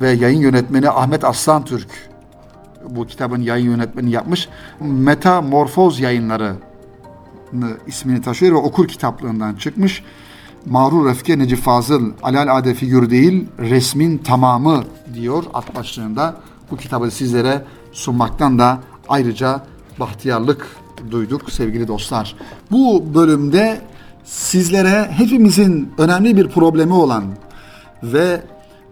ve 0.00 0.10
yayın 0.10 0.40
yönetmeni 0.40 0.90
Ahmet 0.90 1.24
Aslan 1.24 1.64
Türk 1.64 1.88
bu 2.90 3.06
kitabın 3.06 3.40
yayın 3.40 3.70
yönetmeni 3.70 4.10
yapmış. 4.10 4.48
Metamorfoz 4.80 6.00
yayınları 6.00 6.52
ismini 7.86 8.22
taşıyor 8.22 8.52
ve 8.52 8.56
okur 8.56 8.88
kitaplığından 8.88 9.54
çıkmış. 9.54 10.02
Mağrur 10.70 11.10
Öfke 11.10 11.38
Necip 11.38 11.58
Fazıl 11.58 12.12
alal 12.22 12.56
ade 12.58 12.74
figür 12.74 13.10
değil 13.10 13.46
resmin 13.58 14.18
tamamı 14.18 14.84
diyor 15.14 15.44
alt 15.54 15.74
başlığında. 15.74 16.36
Bu 16.70 16.76
kitabı 16.76 17.10
sizlere 17.10 17.64
sunmaktan 17.92 18.58
da 18.58 18.78
ayrıca 19.08 19.62
bahtiyarlık 20.00 20.66
duyduk 21.10 21.50
sevgili 21.50 21.88
dostlar. 21.88 22.36
Bu 22.70 23.14
bölümde 23.14 23.80
sizlere 24.24 25.10
hepimizin 25.10 25.92
önemli 25.98 26.36
bir 26.36 26.48
problemi 26.48 26.92
olan 26.92 27.24
ve 28.02 28.42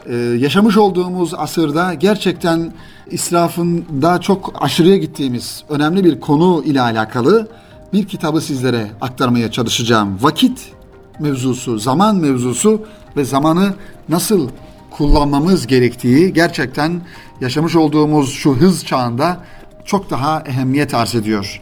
e, 0.06 0.16
yaşamış 0.16 0.76
olduğumuz 0.76 1.34
asırda 1.34 1.94
gerçekten 1.94 2.72
israfın 3.10 3.84
daha 4.02 4.20
çok 4.20 4.52
aşırıya 4.60 4.96
gittiğimiz 4.96 5.64
önemli 5.68 6.04
bir 6.04 6.20
konu 6.20 6.62
ile 6.64 6.80
alakalı 6.80 7.48
bir 7.92 8.06
kitabı 8.06 8.40
sizlere 8.40 8.90
aktarmaya 9.00 9.50
çalışacağım. 9.50 10.18
Vakit 10.22 10.75
mevzusu, 11.20 11.78
zaman 11.78 12.16
mevzusu 12.16 12.82
ve 13.16 13.24
zamanı 13.24 13.74
nasıl 14.08 14.48
kullanmamız 14.90 15.66
gerektiği 15.66 16.32
gerçekten 16.32 17.00
yaşamış 17.40 17.76
olduğumuz 17.76 18.32
şu 18.32 18.56
hız 18.56 18.84
çağında 18.84 19.40
çok 19.84 20.10
daha 20.10 20.40
ehemmiyet 20.46 20.94
arz 20.94 21.14
ediyor. 21.14 21.60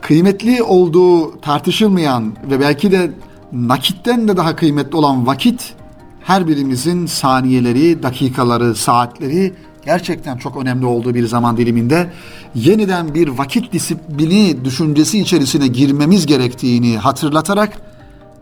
Kıymetli 0.00 0.62
olduğu 0.62 1.40
tartışılmayan 1.40 2.36
ve 2.50 2.60
belki 2.60 2.92
de 2.92 3.10
nakitten 3.52 4.28
de 4.28 4.36
daha 4.36 4.56
kıymetli 4.56 4.96
olan 4.96 5.26
vakit 5.26 5.74
her 6.20 6.48
birimizin 6.48 7.06
saniyeleri, 7.06 8.02
dakikaları, 8.02 8.74
saatleri 8.74 9.54
gerçekten 9.84 10.36
çok 10.36 10.56
önemli 10.56 10.86
olduğu 10.86 11.14
bir 11.14 11.26
zaman 11.26 11.56
diliminde 11.56 12.12
yeniden 12.54 13.14
bir 13.14 13.28
vakit 13.28 13.72
disiplini 13.72 14.64
düşüncesi 14.64 15.18
içerisine 15.18 15.66
girmemiz 15.66 16.26
gerektiğini 16.26 16.98
hatırlatarak 16.98 17.85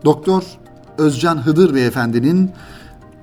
Doktor 0.05 0.43
Özcan 0.97 1.37
Hıdır 1.37 1.75
Beyefendinin 1.75 2.51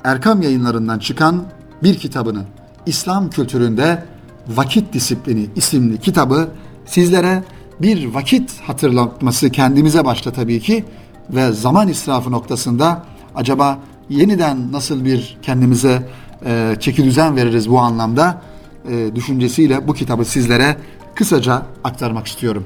Erkam 0.04 0.42
yayınlarından 0.42 0.98
çıkan 0.98 1.44
bir 1.82 1.94
kitabını 1.98 2.44
İslam 2.86 3.30
kültüründe 3.30 4.04
Vakit 4.48 4.92
Disiplini 4.92 5.50
isimli 5.56 6.00
kitabı 6.00 6.48
sizlere 6.86 7.44
bir 7.80 8.14
vakit 8.14 8.60
hatırlatması 8.60 9.50
kendimize 9.50 10.04
başta 10.04 10.32
tabii 10.32 10.60
ki 10.60 10.84
ve 11.30 11.52
zaman 11.52 11.88
israfı 11.88 12.30
noktasında 12.30 13.04
acaba 13.34 13.78
yeniden 14.08 14.72
nasıl 14.72 15.04
bir 15.04 15.38
kendimize 15.42 16.08
e, 16.44 16.76
çeki 16.80 17.04
düzen 17.04 17.36
veririz 17.36 17.70
bu 17.70 17.80
anlamda 17.80 18.42
e, 18.88 19.14
düşüncesiyle 19.14 19.88
bu 19.88 19.94
kitabı 19.94 20.24
sizlere 20.24 20.76
kısaca 21.14 21.62
aktarmak 21.84 22.26
istiyorum. 22.26 22.64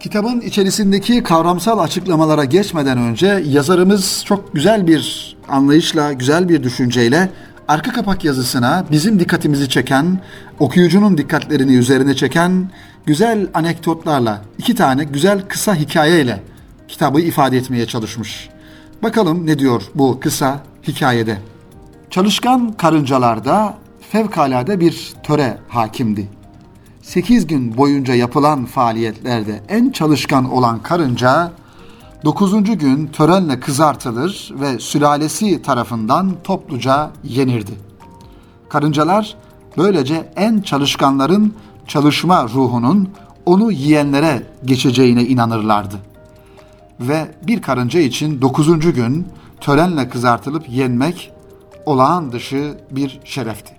Kitabın 0.00 0.40
içerisindeki 0.40 1.22
kavramsal 1.22 1.78
açıklamalara 1.78 2.44
geçmeden 2.44 2.98
önce 2.98 3.42
yazarımız 3.46 4.22
çok 4.24 4.54
güzel 4.54 4.86
bir 4.86 5.36
anlayışla, 5.48 6.12
güzel 6.12 6.48
bir 6.48 6.62
düşünceyle 6.62 7.30
arka 7.68 7.92
kapak 7.92 8.24
yazısına 8.24 8.84
bizim 8.90 9.20
dikkatimizi 9.20 9.68
çeken, 9.68 10.20
okuyucunun 10.58 11.18
dikkatlerini 11.18 11.76
üzerine 11.76 12.16
çeken 12.16 12.70
güzel 13.06 13.48
anekdotlarla, 13.54 14.42
iki 14.58 14.74
tane 14.74 15.04
güzel 15.04 15.42
kısa 15.48 15.74
hikayeyle 15.74 16.42
kitabı 16.88 17.20
ifade 17.20 17.56
etmeye 17.56 17.86
çalışmış. 17.86 18.48
Bakalım 19.02 19.46
ne 19.46 19.58
diyor 19.58 19.82
bu 19.94 20.20
kısa 20.20 20.62
hikayede. 20.88 21.38
Çalışkan 22.10 22.72
karıncalarda 22.72 23.74
fevkalade 24.10 24.80
bir 24.80 25.12
töre 25.22 25.58
hakimdi. 25.68 26.37
8 27.08 27.46
gün 27.46 27.76
boyunca 27.76 28.14
yapılan 28.14 28.64
faaliyetlerde 28.64 29.62
en 29.68 29.90
çalışkan 29.90 30.52
olan 30.52 30.82
karınca 30.82 31.52
9. 32.24 32.78
gün 32.78 33.06
törenle 33.06 33.60
kızartılır 33.60 34.52
ve 34.60 34.78
sülalesi 34.78 35.62
tarafından 35.62 36.32
topluca 36.44 37.10
yenirdi. 37.24 37.70
Karıncalar 38.68 39.36
böylece 39.76 40.32
en 40.36 40.60
çalışkanların 40.60 41.54
çalışma 41.86 42.44
ruhunun 42.44 43.08
onu 43.46 43.72
yiyenlere 43.72 44.42
geçeceğine 44.64 45.22
inanırlardı. 45.22 45.96
Ve 47.00 47.34
bir 47.46 47.62
karınca 47.62 48.00
için 48.00 48.40
9. 48.40 48.94
gün 48.94 49.26
törenle 49.60 50.08
kızartılıp 50.08 50.68
yenmek 50.68 51.32
olağan 51.86 52.32
dışı 52.32 52.78
bir 52.90 53.20
şerefti. 53.24 53.77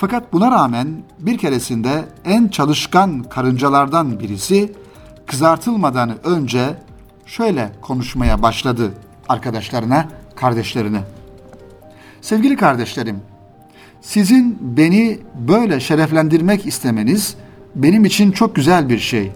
Fakat 0.00 0.32
buna 0.32 0.50
rağmen 0.50 0.88
bir 1.18 1.38
keresinde 1.38 2.04
en 2.24 2.48
çalışkan 2.48 3.22
karıncalardan 3.22 4.20
birisi 4.20 4.72
kızartılmadan 5.26 6.26
önce 6.26 6.78
şöyle 7.26 7.72
konuşmaya 7.80 8.42
başladı 8.42 8.94
arkadaşlarına, 9.28 10.08
kardeşlerine. 10.36 11.00
Sevgili 12.20 12.56
kardeşlerim, 12.56 13.20
sizin 14.00 14.58
beni 14.60 15.18
böyle 15.48 15.80
şereflendirmek 15.80 16.66
istemeniz 16.66 17.34
benim 17.74 18.04
için 18.04 18.32
çok 18.32 18.56
güzel 18.56 18.88
bir 18.88 18.98
şey. 18.98 19.32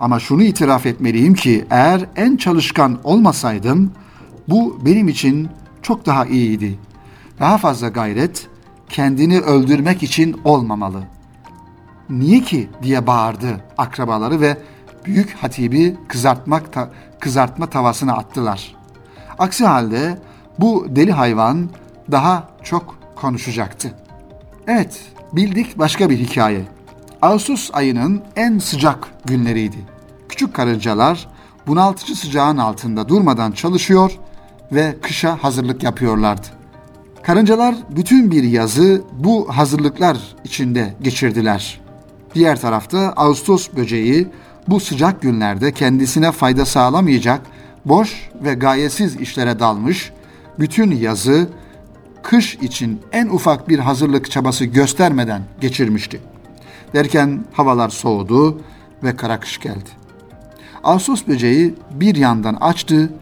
Ama 0.00 0.20
şunu 0.20 0.42
itiraf 0.42 0.86
etmeliyim 0.86 1.34
ki 1.34 1.64
eğer 1.70 2.06
en 2.16 2.36
çalışkan 2.36 2.98
olmasaydım 3.04 3.92
bu 4.48 4.80
benim 4.84 5.08
için 5.08 5.48
çok 5.82 6.06
daha 6.06 6.26
iyiydi. 6.26 6.78
Daha 7.40 7.58
fazla 7.58 7.88
gayret, 7.88 8.48
kendini 8.92 9.40
öldürmek 9.40 10.02
için 10.02 10.40
olmamalı. 10.44 11.02
Niye 12.10 12.40
ki 12.40 12.70
diye 12.82 13.06
bağırdı 13.06 13.64
akrabaları 13.78 14.40
ve 14.40 14.58
büyük 15.04 15.34
hatibi 15.34 15.96
kızartmak 16.08 16.72
ta, 16.72 16.90
kızartma 17.20 17.66
tavasına 17.66 18.12
attılar. 18.12 18.74
Aksi 19.38 19.66
halde 19.66 20.18
bu 20.58 20.86
deli 20.88 21.12
hayvan 21.12 21.70
daha 22.10 22.48
çok 22.62 22.98
konuşacaktı. 23.16 23.94
Evet, 24.66 25.00
bildik 25.32 25.78
başka 25.78 26.10
bir 26.10 26.18
hikaye. 26.18 26.64
Ağustos 27.22 27.70
ayının 27.72 28.22
en 28.36 28.58
sıcak 28.58 29.08
günleriydi. 29.24 29.76
Küçük 30.28 30.54
karıncalar 30.54 31.28
bunaltıcı 31.66 32.16
sıcağın 32.16 32.56
altında 32.56 33.08
durmadan 33.08 33.52
çalışıyor 33.52 34.18
ve 34.72 34.96
kışa 35.02 35.44
hazırlık 35.44 35.82
yapıyorlardı. 35.82 36.61
Karıncalar 37.22 37.74
bütün 37.96 38.30
bir 38.30 38.42
yazı 38.42 39.02
bu 39.12 39.56
hazırlıklar 39.56 40.18
içinde 40.44 40.94
geçirdiler. 41.02 41.80
Diğer 42.34 42.60
tarafta 42.60 42.98
Ağustos 42.98 43.68
böceği 43.76 44.28
bu 44.68 44.80
sıcak 44.80 45.22
günlerde 45.22 45.72
kendisine 45.72 46.32
fayda 46.32 46.66
sağlamayacak 46.66 47.40
boş 47.84 48.30
ve 48.34 48.54
gayetsiz 48.54 49.16
işlere 49.16 49.58
dalmış, 49.58 50.12
bütün 50.58 50.90
yazı 50.90 51.48
kış 52.22 52.54
için 52.54 53.00
en 53.12 53.26
ufak 53.28 53.68
bir 53.68 53.78
hazırlık 53.78 54.30
çabası 54.30 54.64
göstermeden 54.64 55.42
geçirmişti. 55.60 56.20
Derken 56.94 57.44
havalar 57.52 57.88
soğudu 57.88 58.60
ve 59.02 59.16
kara 59.16 59.40
kış 59.40 59.60
geldi. 59.60 59.90
Ağustos 60.84 61.26
böceği 61.26 61.74
bir 61.90 62.16
yandan 62.16 62.54
açtı, 62.54 63.12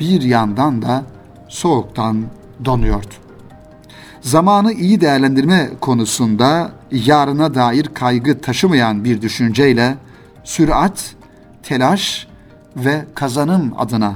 bir 0.00 0.22
yandan 0.22 0.82
da 0.82 1.04
soğuktan 1.48 2.24
donuyordu 2.64 3.25
zamanı 4.20 4.72
iyi 4.72 5.00
değerlendirme 5.00 5.70
konusunda 5.80 6.72
yarına 6.90 7.54
dair 7.54 7.84
kaygı 7.84 8.40
taşımayan 8.40 9.04
bir 9.04 9.22
düşünceyle 9.22 9.96
sürat, 10.44 11.14
telaş 11.62 12.26
ve 12.76 13.04
kazanım 13.14 13.72
adına 13.78 14.14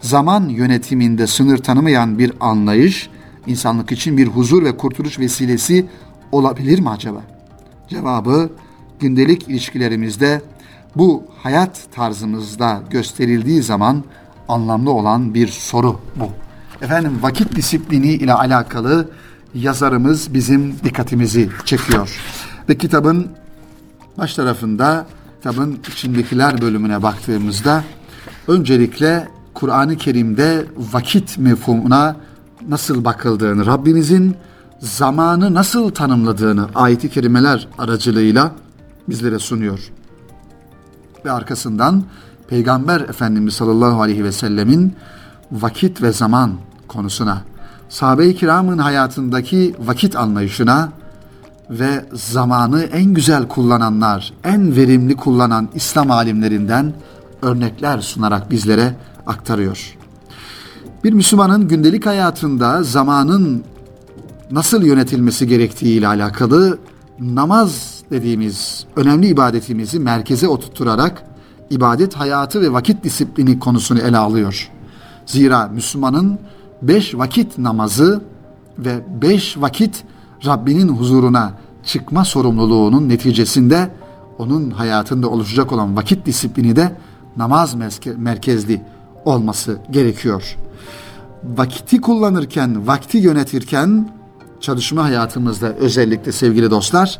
zaman 0.00 0.48
yönetiminde 0.48 1.26
sınır 1.26 1.58
tanımayan 1.58 2.18
bir 2.18 2.32
anlayış 2.40 3.10
insanlık 3.46 3.92
için 3.92 4.16
bir 4.16 4.26
huzur 4.26 4.64
ve 4.64 4.76
kurtuluş 4.76 5.18
vesilesi 5.18 5.86
olabilir 6.32 6.78
mi 6.78 6.90
acaba? 6.90 7.22
Cevabı 7.88 8.50
gündelik 9.00 9.48
ilişkilerimizde 9.48 10.42
bu 10.96 11.24
hayat 11.42 11.80
tarzımızda 11.94 12.82
gösterildiği 12.90 13.62
zaman 13.62 14.04
anlamlı 14.48 14.90
olan 14.90 15.34
bir 15.34 15.48
soru 15.48 16.00
bu. 16.16 16.28
Efendim 16.84 17.18
vakit 17.22 17.56
disiplini 17.56 18.12
ile 18.12 18.34
alakalı 18.34 19.08
yazarımız 19.54 20.34
bizim 20.34 20.74
dikkatimizi 20.84 21.50
çekiyor. 21.64 22.20
Ve 22.68 22.78
kitabın 22.78 23.28
baş 24.18 24.34
tarafında 24.34 25.06
kitabın 25.36 25.78
içindekiler 25.92 26.60
bölümüne 26.60 27.02
baktığımızda 27.02 27.84
öncelikle 28.48 29.28
Kur'an-ı 29.54 29.96
Kerim'de 29.96 30.66
vakit 30.76 31.38
mefhumuna 31.38 32.16
nasıl 32.68 33.04
bakıldığını, 33.04 33.66
Rabbimizin 33.66 34.36
zamanı 34.78 35.54
nasıl 35.54 35.90
tanımladığını 35.90 36.68
ayeti 36.74 37.10
kerimeler 37.10 37.68
aracılığıyla 37.78 38.52
bizlere 39.08 39.38
sunuyor. 39.38 39.90
Ve 41.24 41.30
arkasından 41.30 42.04
Peygamber 42.48 43.00
Efendimiz 43.00 43.54
sallallahu 43.54 44.02
aleyhi 44.02 44.24
ve 44.24 44.32
sellemin 44.32 44.94
vakit 45.52 46.02
ve 46.02 46.12
zaman 46.12 46.52
konusuna 46.88 47.42
sahabe-i 47.92 48.36
kiramın 48.36 48.78
hayatındaki 48.78 49.74
vakit 49.84 50.16
anlayışına 50.16 50.92
ve 51.70 52.04
zamanı 52.12 52.82
en 52.82 53.04
güzel 53.04 53.48
kullananlar, 53.48 54.32
en 54.44 54.76
verimli 54.76 55.16
kullanan 55.16 55.68
İslam 55.74 56.10
alimlerinden 56.10 56.92
örnekler 57.42 58.00
sunarak 58.00 58.50
bizlere 58.50 58.94
aktarıyor. 59.26 59.96
Bir 61.04 61.12
Müslümanın 61.12 61.68
gündelik 61.68 62.06
hayatında 62.06 62.82
zamanın 62.82 63.64
nasıl 64.50 64.82
yönetilmesi 64.82 65.46
gerektiği 65.46 65.98
ile 65.98 66.06
alakalı 66.06 66.78
namaz 67.20 68.00
dediğimiz 68.10 68.86
önemli 68.96 69.26
ibadetimizi 69.26 70.00
merkeze 70.00 70.48
oturtturarak 70.48 71.22
ibadet 71.70 72.14
hayatı 72.14 72.60
ve 72.60 72.72
vakit 72.72 73.04
disiplini 73.04 73.58
konusunu 73.58 73.98
ele 73.98 74.18
alıyor. 74.18 74.70
Zira 75.26 75.68
Müslümanın 75.68 76.38
beş 76.82 77.14
vakit 77.14 77.58
namazı 77.58 78.22
ve 78.78 79.00
beş 79.22 79.56
vakit 79.58 80.04
Rabbinin 80.46 80.88
huzuruna 80.88 81.52
çıkma 81.84 82.24
sorumluluğunun 82.24 83.08
neticesinde 83.08 83.90
onun 84.38 84.70
hayatında 84.70 85.28
oluşacak 85.28 85.72
olan 85.72 85.96
vakit 85.96 86.26
disiplini 86.26 86.76
de 86.76 86.96
namaz 87.36 87.74
merkezli 88.16 88.82
olması 89.24 89.78
gerekiyor. 89.90 90.56
Vakiti 91.44 92.00
kullanırken, 92.00 92.86
vakti 92.86 93.18
yönetirken 93.18 94.08
çalışma 94.60 95.04
hayatımızda 95.04 95.74
özellikle 95.74 96.32
sevgili 96.32 96.70
dostlar 96.70 97.18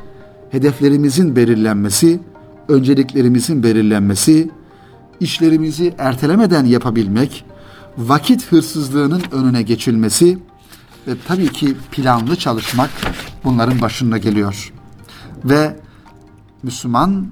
hedeflerimizin 0.50 1.36
belirlenmesi, 1.36 2.20
önceliklerimizin 2.68 3.62
belirlenmesi, 3.62 4.50
işlerimizi 5.20 5.94
ertelemeden 5.98 6.64
yapabilmek, 6.64 7.44
vakit 7.98 8.52
hırsızlığının 8.52 9.22
önüne 9.32 9.62
geçilmesi 9.62 10.38
ve 11.06 11.12
tabii 11.26 11.52
ki 11.52 11.76
planlı 11.92 12.36
çalışmak 12.36 12.90
bunların 13.44 13.80
başında 13.80 14.18
geliyor. 14.18 14.72
Ve 15.44 15.76
Müslüman 16.62 17.26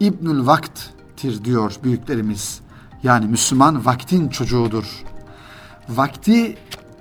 İbnül 0.00 0.46
Vakt'tir 0.46 1.44
diyor 1.44 1.74
büyüklerimiz. 1.84 2.60
Yani 3.02 3.26
Müslüman 3.26 3.84
vaktin 3.84 4.28
çocuğudur. 4.28 4.84
Vakti 5.88 6.56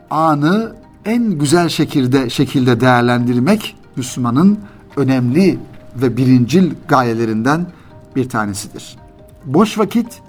anı 0.10 0.76
en 1.06 1.32
güzel 1.32 1.70
şekilde 1.70 2.30
şekilde 2.30 2.80
değerlendirmek 2.82 3.76
Müslümanın 3.96 4.60
önemli 4.98 5.60
ve 5.96 6.18
birincil 6.18 6.72
gayelerinden 6.88 7.68
bir 8.15 8.30
tanesidir. 8.30 8.98
Boş 9.46 9.78
vakit 9.78 10.22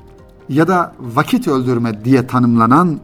ya 0.49 0.69
da 0.69 0.93
vakit 1.01 1.49
öldürme 1.49 2.05
diye 2.05 2.27
tanımlanan 2.27 2.99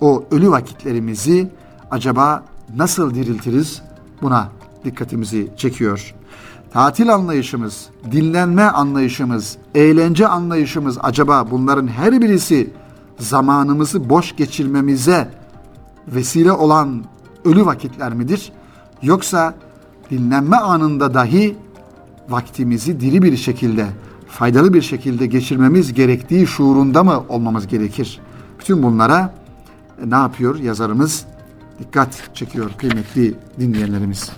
o 0.00 0.24
ölü 0.30 0.50
vakitlerimizi 0.50 1.50
acaba 1.90 2.42
nasıl 2.76 3.14
diriltiriz? 3.14 3.82
Buna 4.22 4.48
dikkatimizi 4.84 5.50
çekiyor. 5.56 6.14
Tatil 6.72 7.14
anlayışımız, 7.14 7.86
dinlenme 8.12 8.62
anlayışımız, 8.62 9.56
eğlence 9.74 10.26
anlayışımız 10.28 10.98
acaba 11.02 11.50
bunların 11.50 11.86
her 11.86 12.20
birisi 12.20 12.70
zamanımızı 13.18 14.08
boş 14.08 14.36
geçirmemize 14.36 15.28
vesile 16.08 16.52
olan 16.52 17.04
ölü 17.44 17.66
vakitler 17.66 18.14
midir? 18.14 18.52
Yoksa 19.02 19.54
dinlenme 20.10 20.56
anında 20.56 21.14
dahi 21.14 21.56
vaktimizi 22.28 23.00
diri 23.00 23.22
bir 23.22 23.36
şekilde, 23.36 23.86
faydalı 24.34 24.74
bir 24.74 24.82
şekilde 24.82 25.26
geçirmemiz 25.26 25.94
gerektiği 25.94 26.46
şuurunda 26.46 27.04
mı 27.04 27.22
olmamız 27.28 27.66
gerekir? 27.66 28.20
Bütün 28.60 28.82
bunlara 28.82 29.34
e, 30.02 30.10
ne 30.10 30.14
yapıyor 30.14 30.58
yazarımız? 30.58 31.24
Dikkat 31.78 32.30
çekiyor 32.34 32.70
kıymetli 32.78 33.34
dinleyenlerimiz. 33.60 34.30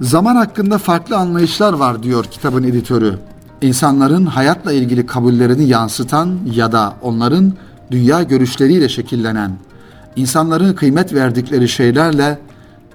Zaman 0.00 0.36
hakkında 0.36 0.78
farklı 0.78 1.16
anlayışlar 1.16 1.72
var 1.72 2.02
diyor 2.02 2.24
kitabın 2.24 2.62
editörü. 2.62 3.18
İnsanların 3.60 4.26
hayatla 4.26 4.72
ilgili 4.72 5.06
kabullerini 5.06 5.68
yansıtan 5.68 6.38
ya 6.52 6.72
da 6.72 6.94
onların 7.02 7.52
dünya 7.90 8.22
görüşleriyle 8.22 8.88
şekillenen, 8.88 9.58
insanların 10.16 10.72
kıymet 10.72 11.14
verdikleri 11.14 11.68
şeylerle 11.68 12.38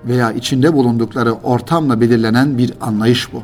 veya 0.05 0.31
içinde 0.31 0.73
bulundukları 0.73 1.33
ortamla 1.33 2.01
belirlenen 2.01 2.57
bir 2.57 2.73
anlayış 2.81 3.33
bu. 3.33 3.43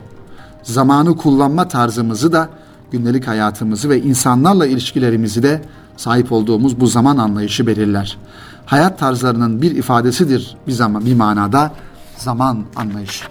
Zamanı 0.63 1.17
kullanma 1.17 1.67
tarzımızı 1.67 2.31
da 2.31 2.49
gündelik 2.91 3.27
hayatımızı 3.27 3.89
ve 3.89 4.01
insanlarla 4.01 4.67
ilişkilerimizi 4.67 5.43
de 5.43 5.61
sahip 5.97 6.31
olduğumuz 6.31 6.79
bu 6.79 6.87
zaman 6.87 7.17
anlayışı 7.17 7.67
belirler. 7.67 8.17
Hayat 8.65 8.99
tarzlarının 8.99 9.61
bir 9.61 9.71
ifadesidir 9.71 10.57
bir 10.67 10.71
zaman 10.71 11.05
bir 11.05 11.15
manada 11.15 11.73
zaman 12.17 12.63
anlayışı. 12.75 13.25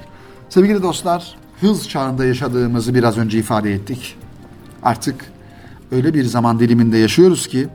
Sevgili 0.48 0.82
dostlar, 0.82 1.36
hız 1.60 1.88
çağında 1.88 2.24
yaşadığımızı 2.24 2.94
biraz 2.94 3.18
önce 3.18 3.38
ifade 3.38 3.72
ettik. 3.72 4.16
Artık 4.82 5.24
öyle 5.92 6.14
bir 6.14 6.24
zaman 6.24 6.60
diliminde 6.60 6.98
yaşıyoruz 6.98 7.46
ki 7.46 7.68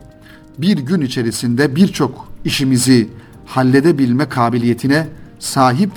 bir 0.58 0.78
gün 0.78 1.00
içerisinde 1.00 1.76
birçok 1.76 2.28
işimizi 2.44 3.10
halledebilme 3.46 4.28
kabiliyetine 4.28 5.06
sahip 5.38 5.90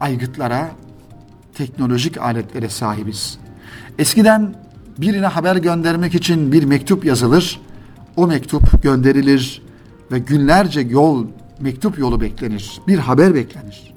aygıtlara, 0.00 0.70
teknolojik 1.54 2.18
aletlere 2.18 2.68
sahibiz. 2.68 3.38
Eskiden 3.98 4.54
birine 4.98 5.26
haber 5.26 5.56
göndermek 5.56 6.14
için 6.14 6.52
bir 6.52 6.64
mektup 6.64 7.04
yazılır, 7.04 7.60
o 8.16 8.26
mektup 8.26 8.82
gönderilir 8.82 9.62
ve 10.12 10.18
günlerce 10.18 10.80
yol, 10.80 11.26
mektup 11.60 11.98
yolu 11.98 12.20
beklenir, 12.20 12.80
bir 12.88 12.98
haber 12.98 13.34
beklenir. 13.34 13.94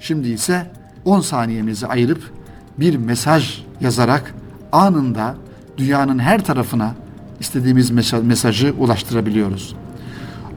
Şimdi 0.00 0.28
ise 0.28 0.70
10 1.04 1.20
saniyemizi 1.20 1.86
ayırıp 1.86 2.32
bir 2.78 2.96
mesaj 2.96 3.64
yazarak 3.80 4.34
anında 4.72 5.34
dünyanın 5.76 6.18
her 6.18 6.44
tarafına 6.44 6.94
istediğimiz 7.40 7.90
mesajı 8.22 8.74
ulaştırabiliyoruz. 8.78 9.74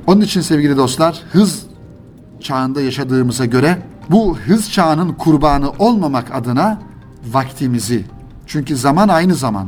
Onun 0.08 0.22
için 0.22 0.42
sevgili 0.42 0.78
dostlar 0.78 1.22
hız 1.32 1.66
çağında 2.40 2.82
yaşadığımıza 2.82 3.46
göre 3.46 3.78
bu 4.10 4.38
hız 4.38 4.72
çağının 4.72 5.14
kurbanı 5.14 5.70
olmamak 5.70 6.36
adına 6.36 6.82
vaktimizi 7.32 8.06
çünkü 8.48 8.76
zaman 8.76 9.08
aynı 9.08 9.36
zaman 9.36 9.68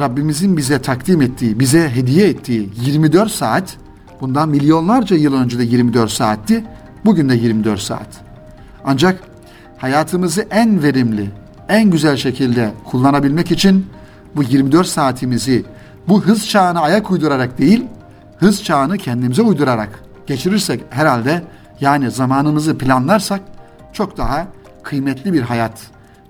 Rabbimizin 0.00 0.56
bize 0.56 0.82
takdim 0.82 1.22
ettiği, 1.22 1.60
bize 1.60 1.90
hediye 1.90 2.28
ettiği 2.28 2.70
24 2.80 3.30
saat 3.30 3.76
bundan 4.20 4.48
milyonlarca 4.48 5.16
yıl 5.16 5.34
önce 5.34 5.58
de 5.58 5.64
24 5.64 6.10
saatti. 6.10 6.64
Bugün 7.04 7.28
de 7.28 7.34
24 7.34 7.80
saat. 7.80 8.06
Ancak 8.84 9.20
hayatımızı 9.78 10.46
en 10.50 10.82
verimli, 10.82 11.30
en 11.68 11.90
güzel 11.90 12.16
şekilde 12.16 12.72
kullanabilmek 12.84 13.50
için 13.50 13.86
bu 14.36 14.42
24 14.42 14.86
saatimizi 14.86 15.64
bu 16.08 16.22
hız 16.22 16.48
çağına 16.48 16.80
ayak 16.80 17.10
uydurarak 17.10 17.58
değil, 17.58 17.84
hız 18.36 18.64
çağını 18.64 18.98
kendimize 18.98 19.42
uydurarak 19.42 20.02
geçirirsek 20.26 20.84
herhalde 20.90 21.42
yani 21.80 22.10
zamanımızı 22.10 22.78
planlarsak 22.78 23.40
çok 23.92 24.16
daha 24.16 24.46
kıymetli 24.82 25.32
bir 25.32 25.42
hayat, 25.42 25.80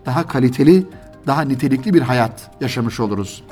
daha 0.06 0.26
kaliteli, 0.26 0.86
daha 1.26 1.42
nitelikli 1.42 1.94
bir 1.94 2.02
hayat 2.02 2.50
yaşamış 2.60 3.00
oluruz. 3.00 3.42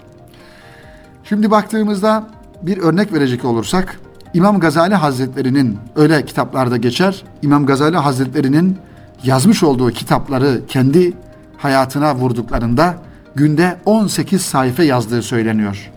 Şimdi 1.28 1.50
baktığımızda 1.50 2.24
bir 2.62 2.78
örnek 2.78 3.12
verecek 3.12 3.44
olursak 3.44 4.00
İmam 4.34 4.60
Gazali 4.60 4.94
Hazretleri'nin 4.94 5.78
öyle 5.96 6.24
kitaplarda 6.24 6.76
geçer. 6.76 7.24
İmam 7.42 7.66
Gazali 7.66 7.96
Hazretleri'nin 7.96 8.78
yazmış 9.24 9.62
olduğu 9.62 9.90
kitapları 9.90 10.60
kendi 10.68 11.12
hayatına 11.58 12.14
vurduklarında 12.14 12.94
günde 13.34 13.76
18 13.84 14.42
sayfa 14.42 14.82
yazdığı 14.82 15.22
söyleniyor. 15.22 15.90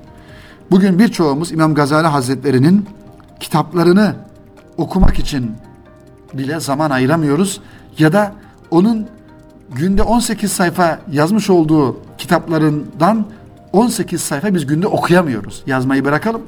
Bugün 0.72 1.00
birçoğumuz 1.00 1.52
İmam 1.52 1.74
Gazali 1.74 2.08
Hazretleri'nin 2.08 2.86
kitaplarını 3.40 4.16
okumak 4.78 5.20
için 5.20 5.52
bile 6.34 6.60
zaman 6.60 6.90
ayıramıyoruz 6.90 7.62
ya 7.98 8.14
da 8.14 8.34
onun 8.72 9.08
günde 9.76 10.04
18 10.04 10.52
sayfa 10.52 11.00
yazmış 11.12 11.50
olduğu 11.50 11.98
kitaplarından 12.18 13.26
18 13.74 14.22
sayfa 14.22 14.54
biz 14.54 14.66
günde 14.66 14.88
okuyamıyoruz. 14.88 15.64
Yazmayı 15.68 16.06
bırakalım. 16.06 16.42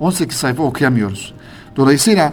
18 0.00 0.36
sayfa 0.38 0.62
okuyamıyoruz. 0.62 1.34
Dolayısıyla 1.76 2.32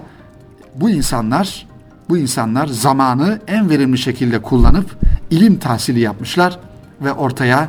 bu 0.76 0.90
insanlar 0.90 1.68
bu 2.10 2.18
insanlar 2.18 2.68
zamanı 2.68 3.40
en 3.48 3.70
verimli 3.70 3.98
şekilde 3.98 4.42
kullanıp 4.42 4.96
ilim 5.30 5.60
tahsili 5.60 6.00
yapmışlar 6.00 6.60
ve 7.02 7.14
ortaya 7.14 7.68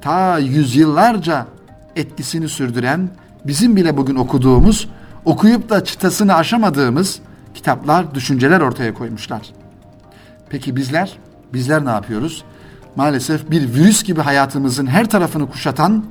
ta 0.00 0.38
yüzyıllarca 0.38 1.46
etkisini 1.96 2.48
sürdüren 2.48 3.08
bizim 3.46 3.76
bile 3.76 3.96
bugün 3.96 4.14
okuduğumuz 4.14 4.88
okuyup 5.24 5.70
da 5.70 5.84
çıtasını 5.84 6.34
aşamadığımız 6.34 7.20
kitaplar, 7.54 8.14
düşünceler 8.14 8.60
ortaya 8.60 8.94
koymuşlar. 8.94 9.42
Peki 10.48 10.76
bizler? 10.76 11.18
Bizler 11.52 11.84
ne 11.84 11.90
yapıyoruz? 11.90 12.44
Maalesef 12.96 13.50
bir 13.50 13.74
virüs 13.74 14.02
gibi 14.02 14.20
hayatımızın 14.20 14.86
her 14.86 15.08
tarafını 15.08 15.50
kuşatan 15.50 16.04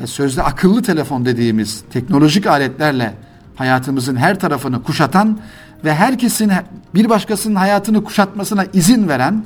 ve 0.00 0.06
sözde 0.06 0.42
akıllı 0.42 0.82
telefon 0.82 1.24
dediğimiz 1.24 1.84
teknolojik 1.90 2.46
aletlerle 2.46 3.14
hayatımızın 3.56 4.16
her 4.16 4.40
tarafını 4.40 4.82
kuşatan 4.82 5.38
ve 5.84 5.94
herkesin 5.94 6.52
bir 6.94 7.08
başkasının 7.08 7.54
hayatını 7.54 8.04
kuşatmasına 8.04 8.64
izin 8.72 9.08
veren 9.08 9.44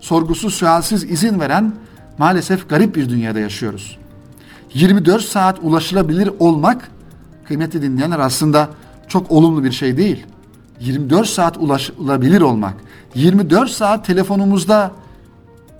sorgusuz 0.00 0.54
sualsiz 0.54 1.04
izin 1.04 1.40
veren 1.40 1.72
maalesef 2.18 2.68
garip 2.68 2.96
bir 2.96 3.08
dünyada 3.08 3.38
yaşıyoruz. 3.38 3.98
24 4.74 5.22
saat 5.22 5.58
ulaşılabilir 5.62 6.30
olmak 6.38 6.90
kıymetli 7.44 7.82
dinleyenler 7.82 8.18
aslında 8.18 8.68
çok 9.08 9.30
olumlu 9.30 9.64
bir 9.64 9.72
şey 9.72 9.96
değil. 9.96 10.26
24 10.80 11.28
saat 11.28 11.56
ulaşılabilir 11.56 12.40
olmak, 12.40 12.74
24 13.14 13.70
saat 13.70 14.06
telefonumuzda 14.06 14.90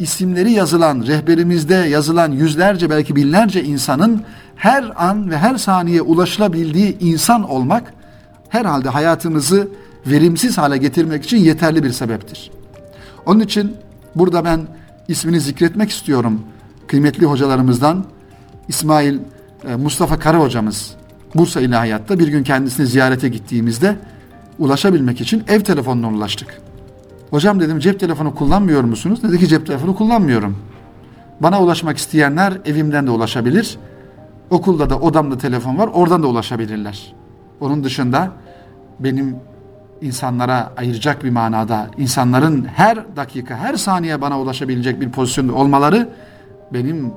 isimleri 0.01 0.53
yazılan, 0.53 1.07
rehberimizde 1.07 1.75
yazılan 1.75 2.33
yüzlerce 2.33 2.91
belki 2.91 3.17
binlerce 3.17 3.65
insanın 3.65 4.23
her 4.57 4.93
an 4.97 5.31
ve 5.31 5.39
her 5.39 5.57
saniye 5.57 6.03
ulaşılabildiği 6.03 6.99
insan 6.99 7.51
olmak 7.51 7.95
herhalde 8.49 8.89
hayatımızı 8.89 9.69
verimsiz 10.07 10.59
hale 10.59 10.77
getirmek 10.77 11.25
için 11.25 11.37
yeterli 11.37 11.85
bir 11.85 11.91
sebeptir. 11.91 12.51
Onun 13.27 13.41
için 13.41 13.77
burada 14.15 14.45
ben 14.45 14.61
ismini 15.09 15.41
zikretmek 15.41 15.91
istiyorum 15.91 16.41
kıymetli 16.87 17.27
hocalarımızdan 17.27 18.05
İsmail 18.69 19.19
e, 19.69 19.77
Mustafa 19.77 20.19
Kara 20.19 20.41
hocamız 20.41 20.91
Bursa 21.35 21.61
İlahiyat'ta 21.61 22.19
bir 22.19 22.29
gün 22.29 22.45
kendisini 22.45 22.87
ziyarete 22.87 23.29
gittiğimizde 23.29 23.97
ulaşabilmek 24.59 25.21
için 25.21 25.45
ev 25.49 25.61
telefonuna 25.61 26.09
ulaştık. 26.09 26.61
Hocam 27.31 27.61
dedim 27.61 27.79
cep 27.79 28.01
telefonu 28.01 28.35
kullanmıyor 28.35 28.85
musunuz? 28.85 29.23
Dedi 29.23 29.39
ki 29.39 29.49
cep 29.49 29.67
telefonu 29.67 29.97
kullanmıyorum. 29.97 30.57
Bana 31.41 31.63
ulaşmak 31.63 31.97
isteyenler 31.97 32.53
evimden 32.65 33.07
de 33.07 33.11
ulaşabilir. 33.11 33.79
Okulda 34.51 34.91
da 34.91 34.99
odamda 34.99 35.39
telefon 35.39 35.79
var 35.79 35.91
oradan 35.95 36.23
da 36.23 36.27
ulaşabilirler. 36.27 37.15
Onun 37.61 37.85
dışında 37.85 38.33
benim 39.01 39.37
insanlara 40.01 40.73
ayıracak 40.77 41.25
bir 41.25 41.31
manada 41.31 41.91
insanların 41.99 42.65
her 42.75 43.17
dakika 43.17 43.57
her 43.57 43.75
saniye 43.75 44.21
bana 44.21 44.41
ulaşabilecek 44.41 45.01
bir 45.01 45.11
pozisyonda 45.11 45.53
olmaları 45.53 46.09
benim 46.73 47.13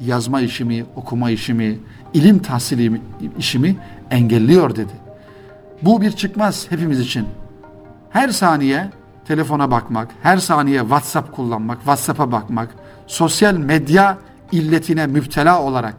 yazma 0.00 0.40
işimi, 0.40 0.84
okuma 0.96 1.30
işimi, 1.30 1.78
ilim 2.14 2.38
tahsili 2.38 3.00
işimi 3.38 3.76
engelliyor 4.10 4.76
dedi. 4.76 4.92
Bu 5.82 6.00
bir 6.02 6.10
çıkmaz 6.10 6.66
hepimiz 6.70 7.00
için. 7.00 7.26
Her 8.10 8.28
saniye 8.28 8.90
telefona 9.24 9.70
bakmak, 9.70 10.08
her 10.22 10.36
saniye 10.36 10.80
WhatsApp 10.80 11.36
kullanmak, 11.36 11.78
WhatsApp'a 11.78 12.32
bakmak, 12.32 12.68
sosyal 13.06 13.54
medya 13.54 14.18
illetine 14.52 15.06
müptela 15.06 15.62
olarak 15.62 15.94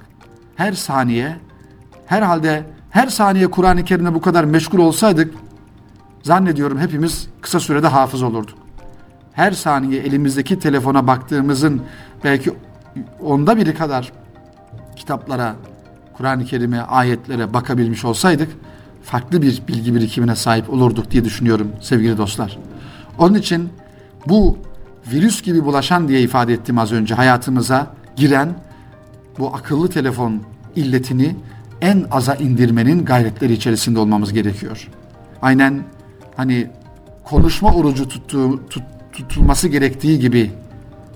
her 0.55 0.73
saniye 0.73 1.35
herhalde 2.05 2.63
her 2.89 3.07
saniye 3.07 3.47
Kur'an-ı 3.47 3.85
Kerim'e 3.85 4.13
bu 4.13 4.21
kadar 4.21 4.43
meşgul 4.43 4.79
olsaydık 4.79 5.33
zannediyorum 6.23 6.79
hepimiz 6.79 7.27
kısa 7.41 7.59
sürede 7.59 7.87
hafız 7.87 8.23
olurduk. 8.23 8.57
Her 9.33 9.51
saniye 9.51 10.01
elimizdeki 10.01 10.59
telefona 10.59 11.07
baktığımızın 11.07 11.81
belki 12.23 12.53
onda 13.21 13.57
biri 13.57 13.73
kadar 13.73 14.11
kitaplara, 14.95 15.55
Kur'an-ı 16.17 16.45
Kerim'e, 16.45 16.81
ayetlere 16.81 17.53
bakabilmiş 17.53 18.05
olsaydık 18.05 18.49
farklı 19.03 19.41
bir 19.41 19.61
bilgi 19.67 19.95
birikimine 19.95 20.35
sahip 20.35 20.69
olurduk 20.69 21.11
diye 21.11 21.25
düşünüyorum 21.25 21.71
sevgili 21.81 22.17
dostlar. 22.17 22.57
Onun 23.17 23.33
için 23.35 23.69
bu 24.27 24.57
virüs 25.11 25.41
gibi 25.41 25.65
bulaşan 25.65 26.07
diye 26.07 26.21
ifade 26.21 26.53
ettim 26.53 26.77
az 26.77 26.91
önce 26.91 27.15
hayatımıza 27.15 27.87
giren 28.15 28.55
bu 29.39 29.55
akıllı 29.55 29.89
telefon 29.89 30.41
illetini 30.75 31.35
en 31.81 32.05
aza 32.11 32.35
indirmenin 32.35 33.05
gayretleri 33.05 33.53
içerisinde 33.53 33.99
olmamız 33.99 34.33
gerekiyor. 34.33 34.89
Aynen 35.41 35.83
hani 36.35 36.67
konuşma 37.23 37.73
orucu 37.73 38.07
tuttuğu, 38.07 38.67
tut, 38.69 38.83
tutulması 39.11 39.67
gerektiği 39.67 40.19
gibi 40.19 40.51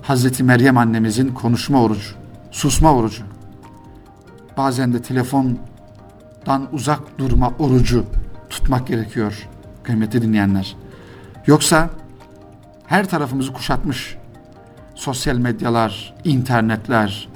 Hazreti 0.02 0.44
Meryem 0.44 0.78
annemizin 0.78 1.28
konuşma 1.28 1.82
orucu, 1.82 2.10
susma 2.50 2.94
orucu. 2.94 3.22
Bazen 4.56 4.92
de 4.92 5.02
telefondan 5.02 6.68
uzak 6.72 7.18
durma 7.18 7.52
orucu 7.58 8.04
tutmak 8.50 8.86
gerekiyor 8.86 9.48
kıymetli 9.82 10.22
dinleyenler. 10.22 10.76
Yoksa 11.48 11.90
her 12.86 13.08
tarafımızı 13.08 13.52
kuşatmış 13.52 14.16
sosyal 14.94 15.36
medyalar, 15.36 16.14
internetler, 16.24 17.28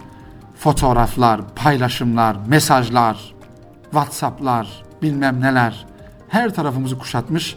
fotoğraflar, 0.58 1.40
paylaşımlar, 1.54 2.36
mesajlar, 2.46 3.34
WhatsApp'lar, 3.82 4.82
bilmem 5.02 5.40
neler 5.40 5.86
her 6.28 6.54
tarafımızı 6.54 6.98
kuşatmış 6.98 7.56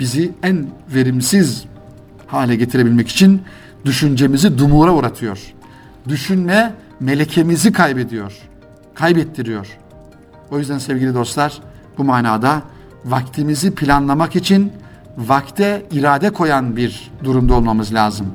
bizi 0.00 0.32
en 0.42 0.70
verimsiz 0.94 1.64
hale 2.26 2.56
getirebilmek 2.56 3.08
için 3.08 3.42
düşüncemizi 3.84 4.58
dumura 4.58 4.92
uğratıyor. 4.92 5.54
Düşünme 6.08 6.74
melekemizi 7.00 7.72
kaybediyor. 7.72 8.32
Kaybettiriyor. 8.94 9.78
O 10.50 10.58
yüzden 10.58 10.78
sevgili 10.78 11.14
dostlar 11.14 11.58
bu 11.98 12.04
manada 12.04 12.62
vaktimizi 13.04 13.74
planlamak 13.74 14.36
için 14.36 14.72
vakte 15.18 15.86
irade 15.92 16.30
koyan 16.30 16.76
bir 16.76 17.10
durumda 17.24 17.54
olmamız 17.54 17.94
lazım. 17.94 18.26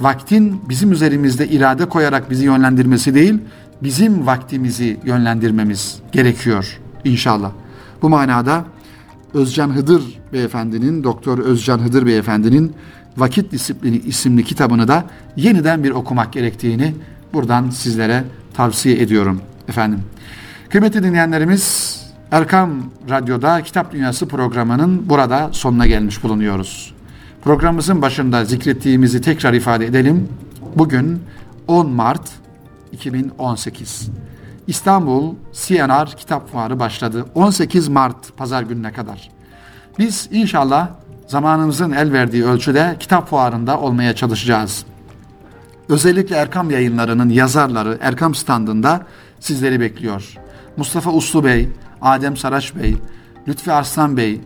Vaktin 0.00 0.60
bizim 0.68 0.92
üzerimizde 0.92 1.48
irade 1.48 1.84
koyarak 1.84 2.30
bizi 2.30 2.44
yönlendirmesi 2.44 3.14
değil, 3.14 3.38
bizim 3.82 4.26
vaktimizi 4.26 5.00
yönlendirmemiz 5.04 5.98
gerekiyor 6.12 6.78
inşallah. 7.04 7.50
Bu 8.02 8.08
manada 8.08 8.64
Özcan 9.34 9.76
Hıdır 9.76 10.02
beyefendinin, 10.32 11.04
Doktor 11.04 11.38
Özcan 11.38 11.78
Hıdır 11.78 12.06
beyefendinin 12.06 12.72
Vakit 13.16 13.52
Disiplini 13.52 13.96
isimli 13.96 14.44
kitabını 14.44 14.88
da 14.88 15.04
yeniden 15.36 15.84
bir 15.84 15.90
okumak 15.90 16.32
gerektiğini 16.32 16.94
buradan 17.32 17.70
sizlere 17.70 18.24
tavsiye 18.54 19.02
ediyorum 19.02 19.40
efendim. 19.68 20.00
Kıymetli 20.68 21.02
dinleyenlerimiz 21.02 21.96
Erkam 22.32 22.70
Radyo'da 23.10 23.62
Kitap 23.62 23.92
Dünyası 23.92 24.28
programının 24.28 25.08
burada 25.08 25.48
sonuna 25.52 25.86
gelmiş 25.86 26.22
bulunuyoruz. 26.22 26.94
Programımızın 27.44 28.02
başında 28.02 28.44
zikrettiğimizi 28.44 29.20
tekrar 29.20 29.52
ifade 29.52 29.86
edelim. 29.86 30.28
Bugün 30.76 31.22
10 31.68 31.90
Mart 31.90 32.30
2018. 32.92 34.10
İstanbul 34.66 35.34
CNR 35.52 36.06
Kitap 36.16 36.52
Fuarı 36.52 36.80
başladı. 36.80 37.26
18 37.34 37.88
Mart 37.88 38.36
pazar 38.36 38.62
gününe 38.62 38.92
kadar. 38.92 39.30
Biz 39.98 40.28
inşallah 40.32 40.88
zamanımızın 41.26 41.92
el 41.92 42.12
verdiği 42.12 42.44
ölçüde 42.44 42.96
kitap 43.00 43.28
fuarında 43.28 43.80
olmaya 43.80 44.14
çalışacağız. 44.14 44.84
Özellikle 45.88 46.36
Erkam 46.36 46.70
yayınlarının 46.70 47.28
yazarları 47.28 47.98
Erkam 48.00 48.34
standında 48.34 49.06
sizleri 49.40 49.80
bekliyor. 49.80 50.34
Mustafa 50.76 51.10
Uslu 51.10 51.44
Bey, 51.44 51.68
Adem 52.02 52.36
Saraç 52.36 52.76
Bey, 52.76 52.96
Lütfi 53.48 53.72
Arslan 53.72 54.16
Bey, 54.16 54.40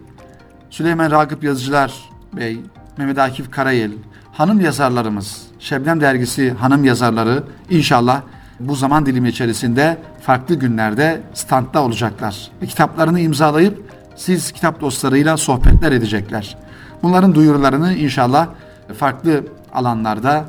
Süleyman 0.71 1.11
Ragıp 1.11 1.45
Yazıcılar 1.45 1.95
Bey, 2.33 2.61
Mehmet 2.97 3.19
Akif 3.19 3.51
Karayel, 3.51 3.93
hanım 4.33 4.61
yazarlarımız, 4.61 5.43
Şebnem 5.59 6.01
Dergisi 6.01 6.51
hanım 6.51 6.85
yazarları 6.85 7.43
inşallah 7.71 8.23
bu 8.61 8.75
zaman 8.75 9.07
dilimi 9.07 9.29
içerisinde 9.29 9.99
farklı 10.21 10.55
günlerde 10.55 11.21
standta 11.35 11.83
olacaklar. 11.83 12.51
Ve 12.63 12.67
kitaplarını 12.67 13.21
imzalayıp 13.21 13.93
siz 14.17 14.53
kitap 14.53 14.81
dostlarıyla 14.81 15.37
sohbetler 15.37 15.93
edecekler. 15.93 16.57
Bunların 17.03 17.35
duyurularını 17.35 17.95
inşallah 17.95 18.49
farklı 18.99 19.45
alanlarda 19.75 20.45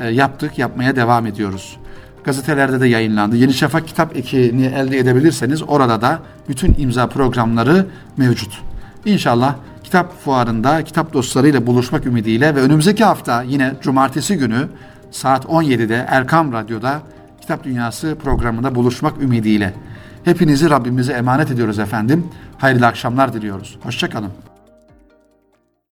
e, 0.00 0.08
yaptık, 0.08 0.58
yapmaya 0.58 0.96
devam 0.96 1.26
ediyoruz. 1.26 1.76
Gazetelerde 2.24 2.80
de 2.80 2.88
yayınlandı. 2.88 3.36
Yeni 3.36 3.54
Şafak 3.54 3.88
kitap 3.88 4.16
ekini 4.16 4.66
elde 4.66 4.98
edebilirseniz 4.98 5.62
orada 5.62 6.00
da 6.00 6.18
bütün 6.48 6.74
imza 6.78 7.06
programları 7.06 7.86
mevcut. 8.16 8.62
İnşallah 9.04 9.54
kitap 9.84 10.24
fuarında 10.24 10.84
kitap 10.84 11.12
dostlarıyla 11.12 11.66
buluşmak 11.66 12.06
ümidiyle 12.06 12.54
ve 12.54 12.60
önümüzdeki 12.60 13.04
hafta 13.04 13.42
yine 13.42 13.74
cumartesi 13.82 14.36
günü 14.36 14.68
saat 15.10 15.44
17'de 15.44 16.06
Erkam 16.08 16.52
Radyo'da 16.52 17.02
Kitap 17.40 17.64
Dünyası 17.64 18.16
programında 18.22 18.74
buluşmak 18.74 19.22
ümidiyle. 19.22 19.74
Hepinizi 20.24 20.70
Rabbimize 20.70 21.12
emanet 21.12 21.50
ediyoruz 21.50 21.78
efendim. 21.78 22.26
Hayırlı 22.58 22.86
akşamlar 22.86 23.32
diliyoruz. 23.32 23.78
Hoşçakalın. 23.82 24.51